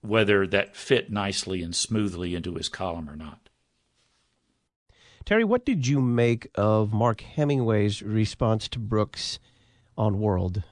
whether 0.00 0.46
that 0.46 0.76
fit 0.76 1.10
nicely 1.10 1.62
and 1.62 1.74
smoothly 1.74 2.34
into 2.34 2.54
his 2.54 2.68
column 2.68 3.08
or 3.08 3.16
not. 3.16 3.48
Terry, 5.24 5.44
what 5.44 5.64
did 5.64 5.86
you 5.86 6.00
make 6.00 6.48
of 6.54 6.92
Mark 6.92 7.22
Hemingway's 7.22 8.02
response 8.02 8.68
to 8.68 8.78
Brooks 8.78 9.38
on 9.96 10.20
World? 10.20 10.62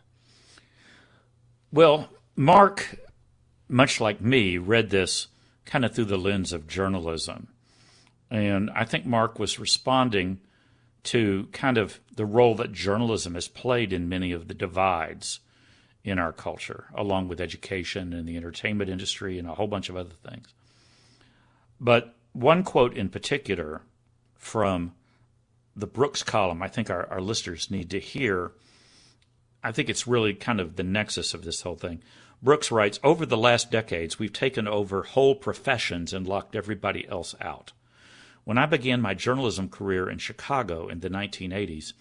Well, 1.73 2.11
Mark, 2.37 2.99
much 3.69 3.99
like 4.00 4.21
me, 4.21 4.59
read 4.59 4.90
this 4.90 5.28
kind 5.64 5.85
of 5.85 5.95
through 5.95 6.07
the 6.07 6.19
lens 6.19 6.52
of 6.52 6.66
journalism. 6.66 7.49
And 8.31 8.71
I 8.71 8.85
think 8.85 9.04
Mark 9.04 9.38
was 9.38 9.59
responding 9.59 10.40
to 11.04 11.49
kind 11.52 11.78
of 11.78 12.00
the 12.14 12.25
role 12.25 12.54
that 12.54 12.73
journalism 12.73 13.35
has 13.35 13.49
played 13.49 13.92
in 13.92 14.09
many 14.09 14.33
of 14.33 14.49
the 14.49 14.54
divides 14.54 15.40
in 16.04 16.19
our 16.19 16.33
culture, 16.33 16.87
along 16.95 17.28
with 17.28 17.40
education 17.40 18.12
and 18.12 18.28
the 18.28 18.37
entertainment 18.37 18.90
industry 18.90 19.38
and 19.38 19.49
a 19.49 19.54
whole 19.54 19.66
bunch 19.66 19.88
of 19.88 19.97
other 19.97 20.14
things. 20.28 20.52
But 21.81 22.14
one 22.33 22.62
quote 22.64 22.97
in 22.97 23.09
particular 23.09 23.83
from 24.37 24.95
the 25.76 25.87
Brooks 25.87 26.23
column, 26.23 26.62
I 26.62 26.69
think 26.69 26.90
our, 26.90 27.07
our 27.11 27.21
listeners 27.21 27.71
need 27.71 27.90
to 27.90 28.00
hear. 28.00 28.52
I 29.62 29.73
think 29.73 29.88
it's 29.88 30.07
really 30.07 30.35
kind 30.35 30.61
of 30.61 30.76
the 30.76 30.83
nexus 30.83 31.35
of 31.35 31.45
this 31.45 31.62
whole 31.62 31.76
thing. 31.76 32.02
Brooks 32.44 32.72
writes 32.72 32.99
Over 33.04 33.25
the 33.25 33.37
last 33.37 33.70
decades, 33.70 34.18
we've 34.18 34.32
taken 34.32 34.66
over 34.66 35.04
whole 35.04 35.37
professions 35.37 36.12
and 36.12 36.26
locked 36.26 36.56
everybody 36.56 37.06
else 37.06 37.37
out. 37.40 37.70
When 38.42 38.58
I 38.58 38.66
began 38.66 39.00
my 39.00 39.14
journalism 39.14 39.68
career 39.68 40.11
in 40.11 40.18
Chicago 40.18 40.88
in 40.88 40.99
the 40.99 41.08
1980s, 41.08 41.92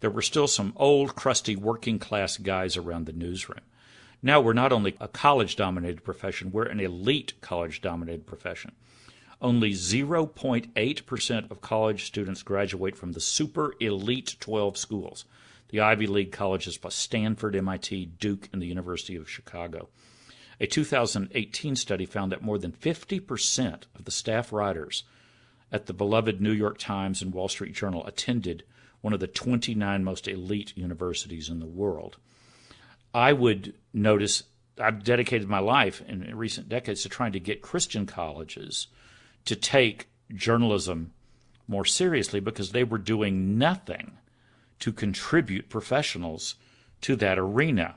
there 0.00 0.10
were 0.10 0.20
still 0.20 0.46
some 0.46 0.74
old, 0.76 1.16
crusty 1.16 1.56
working 1.56 1.98
class 1.98 2.36
guys 2.36 2.76
around 2.76 3.06
the 3.06 3.14
newsroom. 3.14 3.62
Now 4.22 4.42
we're 4.42 4.52
not 4.52 4.72
only 4.72 4.94
a 5.00 5.08
college 5.08 5.56
dominated 5.56 6.04
profession, 6.04 6.52
we're 6.52 6.64
an 6.64 6.80
elite 6.80 7.32
college 7.40 7.80
dominated 7.80 8.26
profession. 8.26 8.72
Only 9.40 9.70
0.8% 9.70 11.50
of 11.50 11.60
college 11.62 12.04
students 12.04 12.42
graduate 12.42 12.96
from 12.96 13.12
the 13.12 13.20
super 13.20 13.72
elite 13.80 14.36
12 14.38 14.76
schools, 14.76 15.24
the 15.68 15.80
Ivy 15.80 16.06
League 16.06 16.32
colleges 16.32 16.78
plus 16.78 16.94
Stanford, 16.94 17.54
MIT, 17.54 18.06
Duke, 18.18 18.48
and 18.52 18.60
the 18.60 18.66
University 18.66 19.16
of 19.16 19.28
Chicago. 19.28 19.88
A 20.60 20.66
2018 20.66 21.76
study 21.76 22.06
found 22.06 22.32
that 22.32 22.42
more 22.42 22.58
than 22.58 22.72
50% 22.72 23.82
of 23.94 24.04
the 24.04 24.10
staff 24.10 24.52
writers 24.52 25.04
at 25.70 25.86
the 25.86 25.92
beloved 25.92 26.40
New 26.40 26.52
York 26.52 26.78
Times 26.78 27.22
and 27.22 27.32
Wall 27.32 27.48
Street 27.48 27.74
Journal 27.74 28.04
attended 28.06 28.64
one 29.00 29.12
of 29.12 29.20
the 29.20 29.28
29 29.28 30.02
most 30.02 30.26
elite 30.26 30.76
universities 30.76 31.48
in 31.48 31.60
the 31.60 31.66
world. 31.66 32.16
I 33.14 33.32
would 33.32 33.74
notice 33.92 34.44
I've 34.80 35.04
dedicated 35.04 35.48
my 35.48 35.58
life 35.60 36.02
in 36.06 36.36
recent 36.36 36.68
decades 36.68 37.02
to 37.02 37.08
trying 37.08 37.32
to 37.32 37.40
get 37.40 37.62
Christian 37.62 38.06
colleges 38.06 38.88
to 39.44 39.56
take 39.56 40.08
journalism 40.34 41.12
more 41.66 41.84
seriously 41.84 42.40
because 42.40 42.72
they 42.72 42.84
were 42.84 42.98
doing 42.98 43.58
nothing 43.58 44.18
to 44.80 44.92
contribute 44.92 45.68
professionals 45.68 46.56
to 47.00 47.16
that 47.16 47.38
arena. 47.38 47.96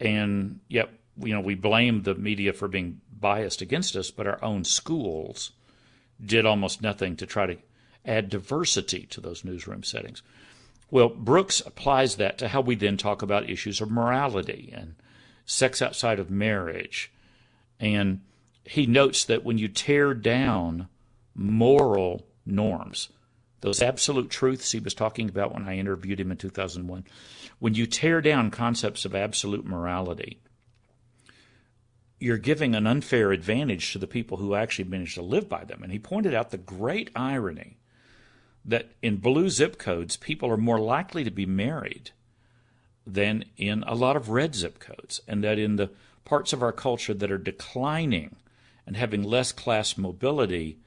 And 0.00 0.60
yet, 0.68 0.90
you 1.20 1.32
know, 1.32 1.40
we 1.40 1.54
blame 1.54 2.02
the 2.02 2.14
media 2.14 2.52
for 2.52 2.68
being 2.68 3.00
biased 3.18 3.60
against 3.60 3.96
us, 3.96 4.10
but 4.10 4.26
our 4.26 4.42
own 4.42 4.64
schools 4.64 5.52
did 6.24 6.46
almost 6.46 6.82
nothing 6.82 7.16
to 7.16 7.26
try 7.26 7.46
to 7.46 7.56
add 8.04 8.28
diversity 8.28 9.06
to 9.06 9.20
those 9.20 9.44
newsroom 9.44 9.82
settings. 9.82 10.22
Well, 10.90 11.08
Brooks 11.08 11.60
applies 11.60 12.16
that 12.16 12.38
to 12.38 12.48
how 12.48 12.60
we 12.60 12.74
then 12.74 12.96
talk 12.96 13.22
about 13.22 13.48
issues 13.48 13.80
of 13.80 13.90
morality 13.90 14.72
and 14.74 14.94
sex 15.46 15.80
outside 15.80 16.18
of 16.18 16.30
marriage 16.30 17.10
and 17.80 18.20
he 18.64 18.86
notes 18.86 19.24
that 19.24 19.44
when 19.44 19.58
you 19.58 19.68
tear 19.68 20.14
down 20.14 20.88
moral 21.34 22.26
norms, 22.46 23.10
those 23.64 23.80
absolute 23.80 24.28
truths 24.28 24.72
he 24.72 24.78
was 24.78 24.92
talking 24.92 25.26
about 25.26 25.54
when 25.54 25.66
I 25.66 25.78
interviewed 25.78 26.20
him 26.20 26.30
in 26.30 26.36
2001, 26.36 27.02
when 27.60 27.74
you 27.74 27.86
tear 27.86 28.20
down 28.20 28.50
concepts 28.50 29.06
of 29.06 29.14
absolute 29.14 29.64
morality, 29.64 30.38
you're 32.20 32.36
giving 32.36 32.74
an 32.74 32.86
unfair 32.86 33.32
advantage 33.32 33.90
to 33.92 33.98
the 33.98 34.06
people 34.06 34.36
who 34.36 34.54
actually 34.54 34.84
manage 34.84 35.14
to 35.14 35.22
live 35.22 35.48
by 35.48 35.64
them. 35.64 35.82
And 35.82 35.90
he 35.90 35.98
pointed 35.98 36.34
out 36.34 36.50
the 36.50 36.58
great 36.58 37.08
irony 37.16 37.78
that 38.66 38.90
in 39.00 39.16
blue 39.16 39.48
zip 39.48 39.78
codes, 39.78 40.18
people 40.18 40.50
are 40.50 40.58
more 40.58 40.78
likely 40.78 41.24
to 41.24 41.30
be 41.30 41.46
married 41.46 42.10
than 43.06 43.46
in 43.56 43.82
a 43.84 43.94
lot 43.94 44.14
of 44.14 44.28
red 44.28 44.54
zip 44.54 44.78
codes, 44.78 45.22
and 45.26 45.42
that 45.42 45.58
in 45.58 45.76
the 45.76 45.90
parts 46.26 46.52
of 46.52 46.62
our 46.62 46.72
culture 46.72 47.14
that 47.14 47.32
are 47.32 47.38
declining 47.38 48.36
and 48.86 48.98
having 48.98 49.22
less 49.22 49.52
class 49.52 49.96
mobility 49.96 50.80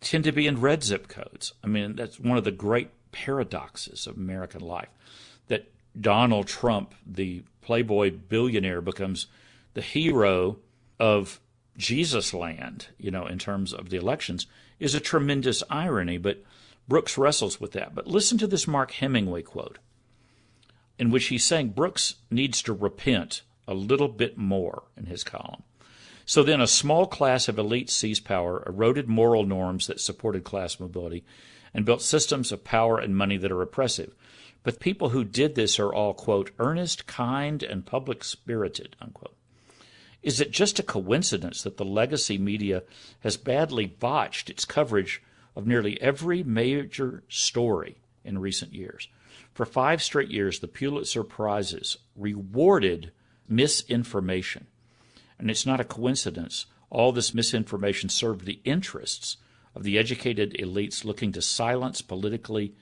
tend 0.00 0.24
to 0.24 0.32
be 0.32 0.46
in 0.46 0.60
red 0.60 0.82
zip 0.82 1.08
codes. 1.08 1.52
I 1.62 1.66
mean, 1.66 1.96
that's 1.96 2.18
one 2.18 2.38
of 2.38 2.44
the 2.44 2.50
great 2.50 2.90
paradoxes 3.12 4.06
of 4.06 4.16
American 4.16 4.60
life 4.60 4.88
that 5.48 5.70
Donald 6.00 6.46
Trump, 6.46 6.94
the 7.06 7.42
playboy 7.60 8.10
billionaire, 8.10 8.80
becomes 8.80 9.26
the 9.74 9.82
hero 9.82 10.58
of 10.98 11.40
Jesus 11.76 12.34
land, 12.34 12.88
you 12.98 13.10
know, 13.10 13.26
in 13.26 13.38
terms 13.38 13.72
of 13.72 13.90
the 13.90 13.96
elections, 13.96 14.46
is 14.78 14.94
a 14.94 15.00
tremendous 15.00 15.62
irony. 15.70 16.18
But 16.18 16.42
Brooks 16.88 17.16
wrestles 17.16 17.60
with 17.60 17.72
that. 17.72 17.94
But 17.94 18.06
listen 18.06 18.38
to 18.38 18.46
this 18.46 18.66
Mark 18.66 18.92
Hemingway 18.92 19.42
quote, 19.42 19.78
in 20.98 21.10
which 21.10 21.26
he's 21.26 21.44
saying 21.44 21.70
Brooks 21.70 22.16
needs 22.30 22.62
to 22.62 22.72
repent 22.72 23.42
a 23.66 23.74
little 23.74 24.08
bit 24.08 24.36
more 24.36 24.84
in 24.96 25.06
his 25.06 25.24
column. 25.24 25.62
So 26.30 26.44
then, 26.44 26.60
a 26.60 26.68
small 26.68 27.08
class 27.08 27.48
of 27.48 27.56
elites 27.56 27.90
seized 27.90 28.24
power, 28.24 28.62
eroded 28.64 29.08
moral 29.08 29.44
norms 29.44 29.88
that 29.88 29.98
supported 29.98 30.44
class 30.44 30.78
mobility, 30.78 31.24
and 31.74 31.84
built 31.84 32.02
systems 32.02 32.52
of 32.52 32.62
power 32.62 33.00
and 33.00 33.16
money 33.16 33.36
that 33.36 33.50
are 33.50 33.62
oppressive. 33.62 34.14
But 34.62 34.78
people 34.78 35.08
who 35.08 35.24
did 35.24 35.56
this 35.56 35.80
are 35.80 35.92
all, 35.92 36.14
quote, 36.14 36.52
earnest, 36.60 37.08
kind, 37.08 37.64
and 37.64 37.84
public 37.84 38.22
spirited, 38.22 38.94
unquote. 39.00 39.34
Is 40.22 40.40
it 40.40 40.52
just 40.52 40.78
a 40.78 40.84
coincidence 40.84 41.62
that 41.62 41.78
the 41.78 41.84
legacy 41.84 42.38
media 42.38 42.84
has 43.24 43.36
badly 43.36 43.86
botched 43.86 44.48
its 44.48 44.64
coverage 44.64 45.20
of 45.56 45.66
nearly 45.66 46.00
every 46.00 46.44
major 46.44 47.24
story 47.28 47.96
in 48.24 48.38
recent 48.38 48.72
years? 48.72 49.08
For 49.52 49.66
five 49.66 50.00
straight 50.00 50.30
years, 50.30 50.60
the 50.60 50.68
Pulitzer 50.68 51.24
Prizes 51.24 51.96
rewarded 52.14 53.10
misinformation. 53.48 54.68
And 55.40 55.50
it's 55.50 55.66
not 55.66 55.80
a 55.80 55.84
coincidence. 55.84 56.66
All 56.90 57.12
this 57.12 57.34
misinformation 57.34 58.08
served 58.08 58.44
the 58.44 58.60
interests 58.64 59.36
of 59.74 59.84
the 59.84 59.98
educated 59.98 60.54
elites 60.58 61.04
looking 61.04 61.32
to 61.32 61.42
silence 61.42 62.02
politically 62.02 62.74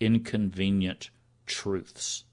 inconvenient 0.00 1.10
truths. 1.46 2.24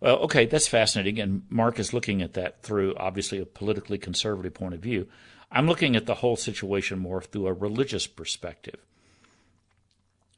Well, 0.00 0.18
okay, 0.18 0.46
that's 0.46 0.68
fascinating. 0.68 1.18
And 1.18 1.42
Mark 1.48 1.78
is 1.78 1.92
looking 1.92 2.22
at 2.22 2.34
that 2.34 2.62
through 2.62 2.94
obviously 2.96 3.38
a 3.38 3.46
politically 3.46 3.98
conservative 3.98 4.54
point 4.54 4.74
of 4.74 4.80
view. 4.80 5.08
I'm 5.50 5.66
looking 5.66 5.96
at 5.96 6.06
the 6.06 6.16
whole 6.16 6.36
situation 6.36 6.98
more 6.98 7.22
through 7.22 7.46
a 7.46 7.52
religious 7.52 8.06
perspective. 8.06 8.84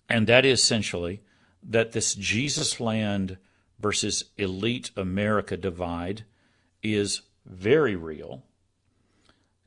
And 0.08 0.26
that 0.26 0.44
is 0.44 0.60
essentially 0.60 1.20
that 1.62 1.92
this 1.92 2.14
Jesus 2.14 2.80
land 2.80 3.36
versus 3.78 4.24
elite 4.36 4.90
America 4.96 5.56
divide 5.56 6.24
is 6.82 7.22
very 7.50 7.96
real. 7.96 8.42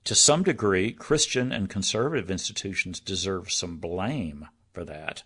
To 0.06 0.16
some 0.16 0.44
degree, 0.44 0.92
Christian 0.92 1.52
and 1.52 1.70
conservative 1.70 2.30
institutions 2.30 3.00
deserve 3.00 3.52
some 3.52 3.78
blame 3.78 4.48
for 4.74 4.84
that, 4.84 5.24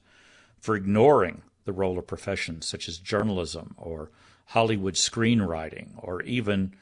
for 0.59 0.75
ignoring 0.75 1.41
the 1.65 1.73
role 1.73 1.97
of 1.97 2.07
professions 2.07 2.67
such 2.67 2.87
as 2.87 2.97
journalism 2.97 3.75
or 3.77 4.11
Hollywood 4.47 4.93
screenwriting, 4.93 5.89
or 5.97 6.21
even 6.21 6.73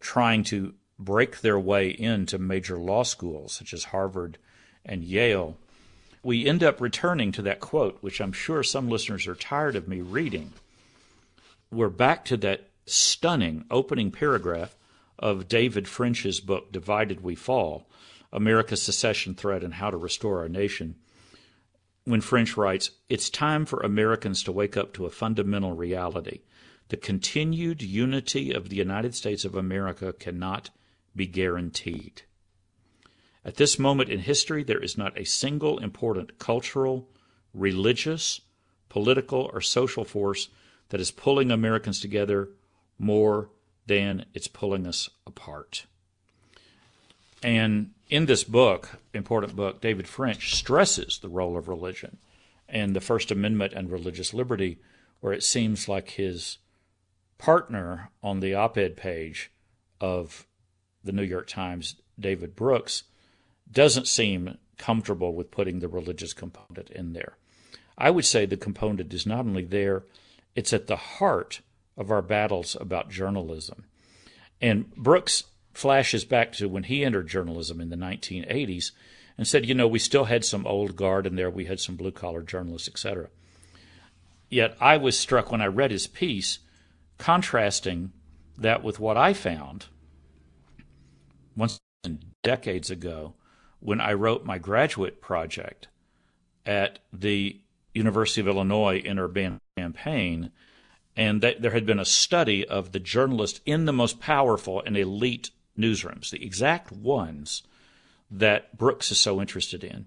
trying 0.00 0.44
to 0.44 0.74
break 0.98 1.40
their 1.40 1.58
way 1.58 1.88
into 1.88 2.38
major 2.38 2.78
law 2.78 3.02
schools 3.02 3.52
such 3.52 3.72
as 3.72 3.84
Harvard 3.84 4.38
and 4.84 5.02
Yale. 5.02 5.56
We 6.22 6.46
end 6.46 6.62
up 6.62 6.80
returning 6.80 7.32
to 7.32 7.42
that 7.42 7.60
quote, 7.60 7.98
which 8.00 8.20
I'm 8.20 8.32
sure 8.32 8.62
some 8.62 8.88
listeners 8.88 9.26
are 9.26 9.34
tired 9.34 9.74
of 9.74 9.88
me 9.88 10.00
reading. 10.00 10.52
We're 11.70 11.88
back 11.88 12.24
to 12.26 12.36
that 12.38 12.68
stunning 12.86 13.64
opening 13.70 14.10
paragraph 14.10 14.76
of 15.22 15.48
David 15.48 15.86
French's 15.86 16.40
book, 16.40 16.72
Divided 16.72 17.22
We 17.22 17.34
Fall 17.36 17.88
America's 18.32 18.82
Secession 18.82 19.34
Threat 19.34 19.62
and 19.62 19.74
How 19.74 19.90
to 19.90 19.96
Restore 19.96 20.40
Our 20.40 20.48
Nation 20.48 20.96
when 22.04 22.20
French 22.20 22.56
writes, 22.56 22.90
It's 23.08 23.30
time 23.30 23.64
for 23.64 23.80
Americans 23.80 24.42
to 24.42 24.52
wake 24.52 24.76
up 24.76 24.92
to 24.94 25.06
a 25.06 25.10
fundamental 25.10 25.72
reality. 25.72 26.40
The 26.88 26.96
continued 26.96 27.82
unity 27.82 28.52
of 28.52 28.68
the 28.68 28.76
United 28.76 29.14
States 29.14 29.44
of 29.44 29.54
America 29.54 30.12
cannot 30.12 30.70
be 31.14 31.26
guaranteed. 31.26 32.22
At 33.44 33.56
this 33.56 33.78
moment 33.78 34.10
in 34.10 34.20
history, 34.20 34.62
there 34.62 34.82
is 34.82 34.98
not 34.98 35.18
a 35.18 35.24
single 35.24 35.78
important 35.78 36.38
cultural, 36.38 37.08
religious, 37.54 38.40
political, 38.88 39.50
or 39.52 39.60
social 39.60 40.04
force 40.04 40.48
that 40.88 41.00
is 41.00 41.10
pulling 41.10 41.50
Americans 41.50 42.00
together 42.00 42.50
more 42.98 43.50
than 43.86 44.24
it's 44.34 44.48
pulling 44.48 44.86
us 44.86 45.08
apart. 45.26 45.86
And 47.42 47.90
in 48.08 48.26
this 48.26 48.44
book, 48.44 49.00
important 49.12 49.56
book, 49.56 49.80
David 49.80 50.06
French 50.06 50.54
stresses 50.54 51.18
the 51.18 51.28
role 51.28 51.56
of 51.56 51.68
religion 51.68 52.18
and 52.68 52.94
the 52.94 53.00
First 53.00 53.30
Amendment 53.30 53.72
and 53.72 53.90
religious 53.90 54.32
liberty, 54.32 54.78
where 55.20 55.32
it 55.32 55.42
seems 55.42 55.88
like 55.88 56.10
his 56.10 56.58
partner 57.38 58.10
on 58.22 58.40
the 58.40 58.54
op 58.54 58.78
ed 58.78 58.96
page 58.96 59.50
of 60.00 60.46
the 61.02 61.12
New 61.12 61.24
York 61.24 61.48
Times, 61.48 61.96
David 62.18 62.54
Brooks, 62.54 63.04
doesn't 63.70 64.06
seem 64.06 64.58
comfortable 64.78 65.34
with 65.34 65.50
putting 65.50 65.80
the 65.80 65.88
religious 65.88 66.32
component 66.32 66.90
in 66.90 67.12
there. 67.12 67.36
I 67.98 68.10
would 68.10 68.24
say 68.24 68.46
the 68.46 68.56
component 68.56 69.12
is 69.12 69.26
not 69.26 69.40
only 69.40 69.64
there, 69.64 70.04
it's 70.54 70.72
at 70.72 70.86
the 70.86 70.96
heart 70.96 71.60
of 71.96 72.10
our 72.10 72.22
battles 72.22 72.76
about 72.80 73.10
journalism. 73.10 73.84
And 74.60 74.94
Brooks 74.94 75.44
flashes 75.72 76.24
back 76.24 76.52
to 76.52 76.68
when 76.68 76.84
he 76.84 77.04
entered 77.04 77.28
journalism 77.28 77.80
in 77.80 77.90
the 77.90 77.96
1980s 77.96 78.92
and 79.38 79.46
said, 79.46 79.66
you 79.66 79.74
know, 79.74 79.88
we 79.88 79.98
still 79.98 80.24
had 80.24 80.44
some 80.44 80.66
old 80.66 80.96
guard 80.96 81.26
in 81.26 81.36
there, 81.36 81.50
we 81.50 81.64
had 81.64 81.80
some 81.80 81.96
blue 81.96 82.12
collar 82.12 82.42
journalists, 82.42 82.88
etc. 82.88 83.28
Yet 84.50 84.76
I 84.80 84.98
was 84.98 85.18
struck 85.18 85.50
when 85.50 85.62
I 85.62 85.66
read 85.66 85.90
his 85.90 86.06
piece, 86.06 86.58
contrasting 87.18 88.12
that 88.58 88.82
with 88.82 89.00
what 89.00 89.16
I 89.16 89.32
found 89.32 89.86
once 91.56 91.80
decades 92.42 92.90
ago 92.90 93.34
when 93.80 94.00
I 94.00 94.12
wrote 94.12 94.44
my 94.44 94.58
graduate 94.58 95.20
project 95.20 95.88
at 96.64 96.98
the 97.12 97.60
University 97.94 98.40
of 98.40 98.48
Illinois 98.48 98.98
in 98.98 99.18
Urbana-Champaign 99.18 100.50
and 101.16 101.42
that 101.42 101.60
there 101.60 101.72
had 101.72 101.86
been 101.86 101.98
a 101.98 102.04
study 102.04 102.66
of 102.66 102.92
the 102.92 103.00
journalists 103.00 103.60
in 103.66 103.84
the 103.84 103.92
most 103.92 104.20
powerful 104.20 104.82
and 104.84 104.96
elite 104.96 105.50
newsrooms, 105.78 106.30
the 106.30 106.44
exact 106.44 106.90
ones 106.90 107.62
that 108.30 108.76
Brooks 108.76 109.10
is 109.10 109.18
so 109.18 109.40
interested 109.40 109.84
in. 109.84 110.06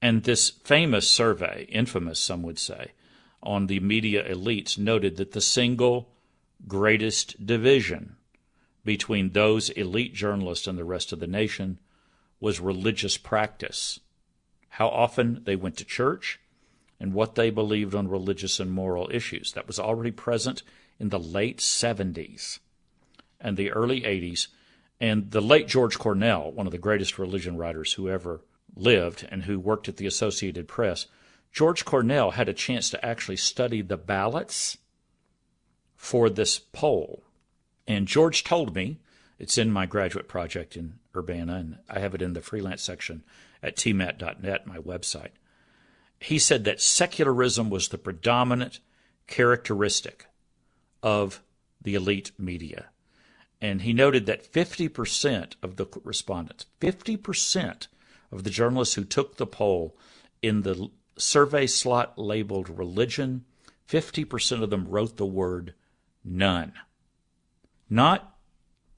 And 0.00 0.22
this 0.22 0.50
famous 0.50 1.08
survey, 1.08 1.66
infamous, 1.70 2.20
some 2.20 2.42
would 2.42 2.58
say, 2.58 2.92
on 3.42 3.66
the 3.66 3.80
media 3.80 4.28
elites 4.28 4.78
noted 4.78 5.16
that 5.16 5.32
the 5.32 5.40
single 5.40 6.10
greatest 6.66 7.44
division 7.44 8.16
between 8.84 9.30
those 9.30 9.70
elite 9.70 10.14
journalists 10.14 10.66
and 10.66 10.78
the 10.78 10.84
rest 10.84 11.12
of 11.12 11.20
the 11.20 11.26
nation 11.26 11.78
was 12.40 12.60
religious 12.60 13.16
practice. 13.16 14.00
How 14.70 14.88
often 14.88 15.42
they 15.44 15.56
went 15.56 15.76
to 15.78 15.84
church 15.84 16.38
and 17.00 17.12
what 17.12 17.34
they 17.34 17.50
believed 17.50 17.94
on 17.94 18.08
religious 18.08 18.60
and 18.60 18.70
moral 18.70 19.08
issues. 19.12 19.52
That 19.52 19.66
was 19.66 19.78
already 19.78 20.10
present 20.10 20.62
in 20.98 21.10
the 21.10 21.18
late 21.18 21.58
70s 21.58 22.58
and 23.40 23.56
the 23.56 23.70
early 23.70 24.02
80s 24.02 24.48
and 25.00 25.30
the 25.30 25.40
late 25.40 25.68
George 25.68 25.98
Cornell, 25.98 26.50
one 26.50 26.66
of 26.66 26.72
the 26.72 26.78
greatest 26.78 27.18
religion 27.18 27.56
writers 27.56 27.92
who 27.92 28.08
ever 28.08 28.40
lived 28.74 29.26
and 29.30 29.44
who 29.44 29.58
worked 29.58 29.88
at 29.88 29.96
the 29.96 30.06
Associated 30.06 30.66
Press, 30.66 31.06
George 31.52 31.84
Cornell 31.84 32.32
had 32.32 32.48
a 32.48 32.54
chance 32.54 32.90
to 32.90 33.04
actually 33.04 33.36
study 33.36 33.80
the 33.80 33.96
ballots 33.96 34.78
for 35.96 36.28
this 36.28 36.58
poll. 36.58 37.22
And 37.86 38.06
George 38.06 38.44
told 38.44 38.74
me, 38.74 38.98
it's 39.38 39.56
in 39.56 39.70
my 39.70 39.86
graduate 39.86 40.28
project 40.28 40.76
in 40.76 40.98
Urbana, 41.16 41.54
and 41.54 41.78
I 41.88 42.00
have 42.00 42.14
it 42.14 42.22
in 42.22 42.32
the 42.32 42.40
freelance 42.40 42.82
section 42.82 43.22
at 43.62 43.76
tmat.net, 43.76 44.66
my 44.66 44.78
website. 44.78 45.30
He 46.20 46.38
said 46.38 46.64
that 46.64 46.80
secularism 46.80 47.70
was 47.70 47.88
the 47.88 47.98
predominant 47.98 48.80
characteristic 49.26 50.26
of 51.02 51.42
the 51.82 51.94
elite 51.94 52.32
media 52.38 52.86
and 53.60 53.82
he 53.82 53.92
noted 53.92 54.26
that 54.26 54.50
50% 54.50 55.54
of 55.62 55.76
the 55.76 55.86
respondents, 56.04 56.66
50% 56.80 57.88
of 58.30 58.44
the 58.44 58.50
journalists 58.50 58.94
who 58.94 59.04
took 59.04 59.36
the 59.36 59.46
poll 59.46 59.96
in 60.42 60.62
the 60.62 60.90
survey 61.16 61.66
slot 61.66 62.18
labeled 62.18 62.68
religion, 62.68 63.44
50% 63.88 64.62
of 64.62 64.70
them 64.70 64.86
wrote 64.88 65.16
the 65.16 65.26
word 65.26 65.74
none. 66.24 66.72
Not 67.90 68.36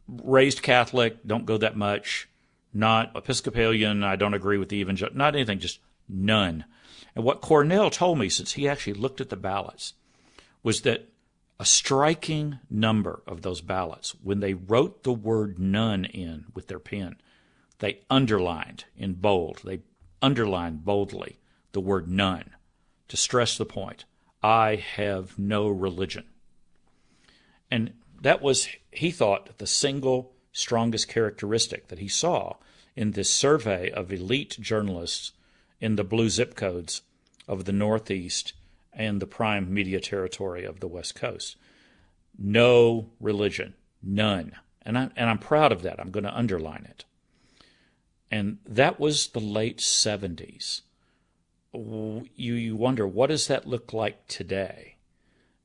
raised 0.07 0.63
Catholic, 0.63 1.25
don't 1.27 1.47
go 1.47 1.57
that 1.57 1.77
much, 1.77 2.29
not 2.75 3.13
Episcopalian, 3.17 4.05
I 4.05 4.17
don't 4.17 4.35
agree 4.35 4.59
with 4.59 4.69
the 4.69 4.77
evangelical, 4.77 5.17
not 5.19 5.35
anything, 5.35 5.59
just 5.59 5.79
none. 6.09 6.65
And 7.15 7.25
what 7.25 7.41
Cornell 7.41 7.91
told 7.91 8.19
me, 8.19 8.29
since 8.29 8.53
he 8.53 8.69
actually 8.69 8.95
looked 8.95 9.21
at 9.21 9.31
the 9.31 9.37
ballots, 9.37 9.95
was 10.63 10.83
that 10.83 11.09
a 11.59 11.65
striking 11.65 12.59
number 12.71 13.23
of 13.27 13.43
those 13.43 13.61
ballots, 13.61 14.15
when 14.23 14.41
they 14.41 14.55
wrote 14.55 15.03
the 15.03 15.13
word 15.13 15.59
none 15.59 16.05
in 16.05 16.47
with 16.55 16.69
their 16.69 16.79
pen, 16.79 17.17
they 17.81 18.01
underlined 18.09 18.85
in 18.97 19.15
bold, 19.15 19.61
they 19.65 19.81
underlined 20.23 20.85
boldly 20.85 21.39
the 21.73 21.81
word 21.81 22.09
none 22.11 22.51
to 23.09 23.17
stress 23.17 23.59
the 23.59 23.67
point 23.67 24.05
I 24.43 24.77
have 24.77 25.39
no 25.39 25.69
religion. 25.69 26.25
And 27.71 27.93
that 28.21 28.41
was, 28.41 28.69
he 28.91 29.11
thought, 29.11 29.59
the 29.59 29.67
single 29.67 30.33
strongest 30.53 31.09
characteristic 31.09 31.89
that 31.89 31.99
he 31.99 32.09
saw 32.09 32.57
in 32.97 33.13
this 33.13 33.31
survey 33.31 33.91
of 33.91 34.13
elite 34.13 34.57
journalists 34.61 35.33
in 35.81 35.97
the 35.97 36.05
blue 36.05 36.29
zip 36.29 36.55
codes 36.55 37.03
of 37.49 37.65
the 37.65 37.73
Northeast 37.73 38.53
and 38.93 39.21
the 39.21 39.27
prime 39.27 39.73
media 39.73 40.01
territory 40.01 40.65
of 40.65 40.81
the 40.81 40.89
West 40.89 41.15
Coast. 41.15 41.57
No 42.39 43.11
religion, 43.21 43.75
none. 44.03 44.53
And, 44.83 44.99
I, 44.99 45.11
and 45.17 45.31
I'm 45.31 45.39
proud 45.39 45.73
of 45.73 45.83
that. 45.83 46.01
I'm 46.01 46.11
going 46.11 46.25
to 46.25 46.37
underline 46.37 46.87
it. 46.89 47.05
And 48.31 48.59
that 48.67 49.01
was 49.01 49.29
the 49.29 49.41
late 49.41 49.79
70s. 49.79 50.83
You, 51.73 52.29
you 52.37 52.77
wonder, 52.77 53.07
what 53.07 53.29
does 53.29 53.47
that 53.49 53.67
look 53.67 53.93
like 53.93 54.27
today? 54.27 54.97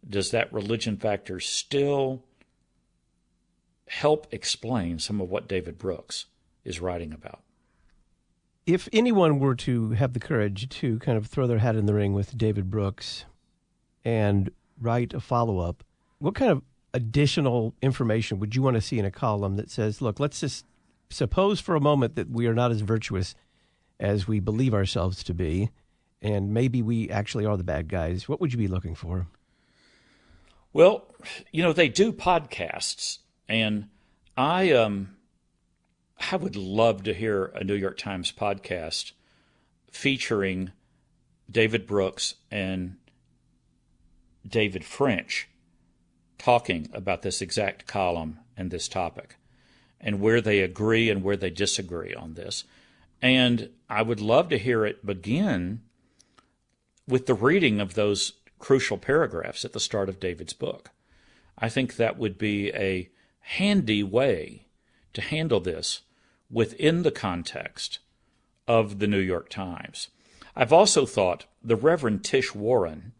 Does 0.07 0.31
that 0.31 0.53
religion 0.53 0.97
factor 0.97 1.39
still 1.39 2.23
help 3.87 4.27
explain 4.31 4.99
some 4.99 5.21
of 5.21 5.29
what 5.29 5.47
David 5.47 5.77
Brooks 5.77 6.25
is 6.63 6.79
writing 6.79 7.13
about? 7.13 7.41
If 8.65 8.89
anyone 8.91 9.37
were 9.39 9.55
to 9.55 9.91
have 9.91 10.13
the 10.13 10.19
courage 10.19 10.67
to 10.69 10.97
kind 10.99 11.17
of 11.17 11.27
throw 11.27 11.45
their 11.45 11.59
hat 11.59 11.75
in 11.75 11.85
the 11.85 11.93
ring 11.93 12.13
with 12.13 12.35
David 12.35 12.71
Brooks 12.71 13.25
and 14.03 14.49
write 14.81 15.13
a 15.13 15.19
follow 15.19 15.59
up, 15.59 15.83
what 16.17 16.33
kind 16.33 16.51
of 16.51 16.63
additional 16.93 17.75
information 17.81 18.39
would 18.39 18.55
you 18.55 18.63
want 18.63 18.75
to 18.75 18.81
see 18.81 18.97
in 18.97 19.05
a 19.05 19.11
column 19.11 19.57
that 19.57 19.69
says, 19.69 20.01
look, 20.01 20.19
let's 20.19 20.39
just 20.39 20.65
suppose 21.11 21.59
for 21.59 21.75
a 21.75 21.79
moment 21.79 22.15
that 22.15 22.29
we 22.29 22.47
are 22.47 22.55
not 22.55 22.71
as 22.71 22.81
virtuous 22.81 23.35
as 23.99 24.27
we 24.27 24.39
believe 24.39 24.73
ourselves 24.73 25.23
to 25.23 25.33
be, 25.33 25.69
and 26.21 26.53
maybe 26.53 26.81
we 26.81 27.09
actually 27.11 27.45
are 27.45 27.57
the 27.57 27.63
bad 27.63 27.87
guys? 27.87 28.27
What 28.27 28.41
would 28.41 28.51
you 28.51 28.57
be 28.57 28.67
looking 28.67 28.95
for? 28.95 29.27
Well, 30.73 31.05
you 31.51 31.61
know, 31.61 31.71
they 31.71 31.87
do 31.87 32.11
podcasts, 32.11 33.19
and 33.47 33.89
I 34.35 34.71
um 34.71 35.15
I 36.31 36.35
would 36.37 36.55
love 36.55 37.03
to 37.03 37.13
hear 37.13 37.45
a 37.55 37.63
New 37.63 37.75
York 37.75 37.97
Times 37.97 38.31
podcast 38.31 39.11
featuring 39.91 40.71
David 41.49 41.85
Brooks 41.85 42.35
and 42.49 42.97
David 44.47 44.83
French 44.83 45.47
talking 46.37 46.89
about 46.93 47.21
this 47.21 47.41
exact 47.41 47.87
column 47.87 48.39
and 48.57 48.71
this 48.71 48.87
topic 48.87 49.35
and 49.99 50.19
where 50.19 50.41
they 50.41 50.59
agree 50.59 51.09
and 51.09 51.23
where 51.23 51.37
they 51.37 51.49
disagree 51.49 52.13
on 52.13 52.33
this. 52.33 52.63
And 53.21 53.69
I 53.89 54.01
would 54.01 54.21
love 54.21 54.49
to 54.49 54.57
hear 54.57 54.85
it 54.85 55.05
begin 55.05 55.81
with 57.07 57.25
the 57.25 57.33
reading 57.33 57.79
of 57.79 57.93
those 57.93 58.33
crucial 58.59 58.97
paragraphs 58.97 59.65
at 59.65 59.73
the 59.73 59.79
start 59.79 60.09
of 60.09 60.19
David's 60.19 60.53
book. 60.53 60.91
I 61.57 61.69
think 61.69 61.95
that 61.95 62.17
would 62.17 62.37
be 62.37 62.71
a 62.73 63.09
handy 63.39 64.03
way 64.03 64.64
to 65.15 65.21
handle 65.21 65.59
this 65.59 66.01
within 66.49 67.03
the 67.03 67.11
context 67.11 67.99
of 68.67 68.99
the 68.99 69.07
New 69.07 69.19
York 69.19 69.49
Times. 69.49 70.09
I've 70.55 70.73
also 70.73 71.05
thought 71.05 71.45
the 71.63 71.75
Reverend 71.75 72.23
Tish 72.23 72.55
Warren, 72.55 73.13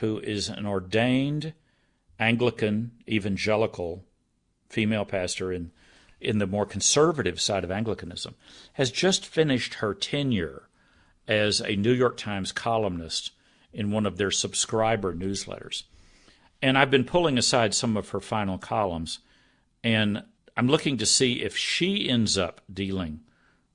who 0.00 0.18
is 0.20 0.48
an 0.48 0.66
ordained 0.66 1.54
Anglican 2.18 2.92
evangelical 3.08 4.04
female 4.68 5.04
pastor 5.04 5.52
in 5.52 5.70
in 6.18 6.38
the 6.38 6.46
more 6.46 6.64
conservative 6.64 7.38
side 7.38 7.62
of 7.62 7.70
Anglicanism, 7.70 8.34
has 8.74 8.90
just 8.90 9.26
finished 9.26 9.74
her 9.74 9.92
tenure 9.92 10.68
as 11.28 11.60
a 11.60 11.76
New 11.76 11.92
York 11.92 12.16
Times 12.16 12.52
columnist 12.52 13.32
in 13.72 13.90
one 13.90 14.06
of 14.06 14.16
their 14.16 14.30
subscriber 14.30 15.14
newsletters. 15.14 15.82
And 16.62 16.78
I've 16.78 16.90
been 16.90 17.04
pulling 17.04 17.36
aside 17.36 17.74
some 17.74 17.98
of 17.98 18.08
her 18.10 18.20
final 18.20 18.56
columns, 18.56 19.18
and 19.84 20.22
I'm 20.56 20.68
looking 20.68 20.96
to 20.98 21.06
see 21.06 21.42
if 21.42 21.56
she 21.56 22.08
ends 22.08 22.38
up 22.38 22.60
dealing 22.72 23.20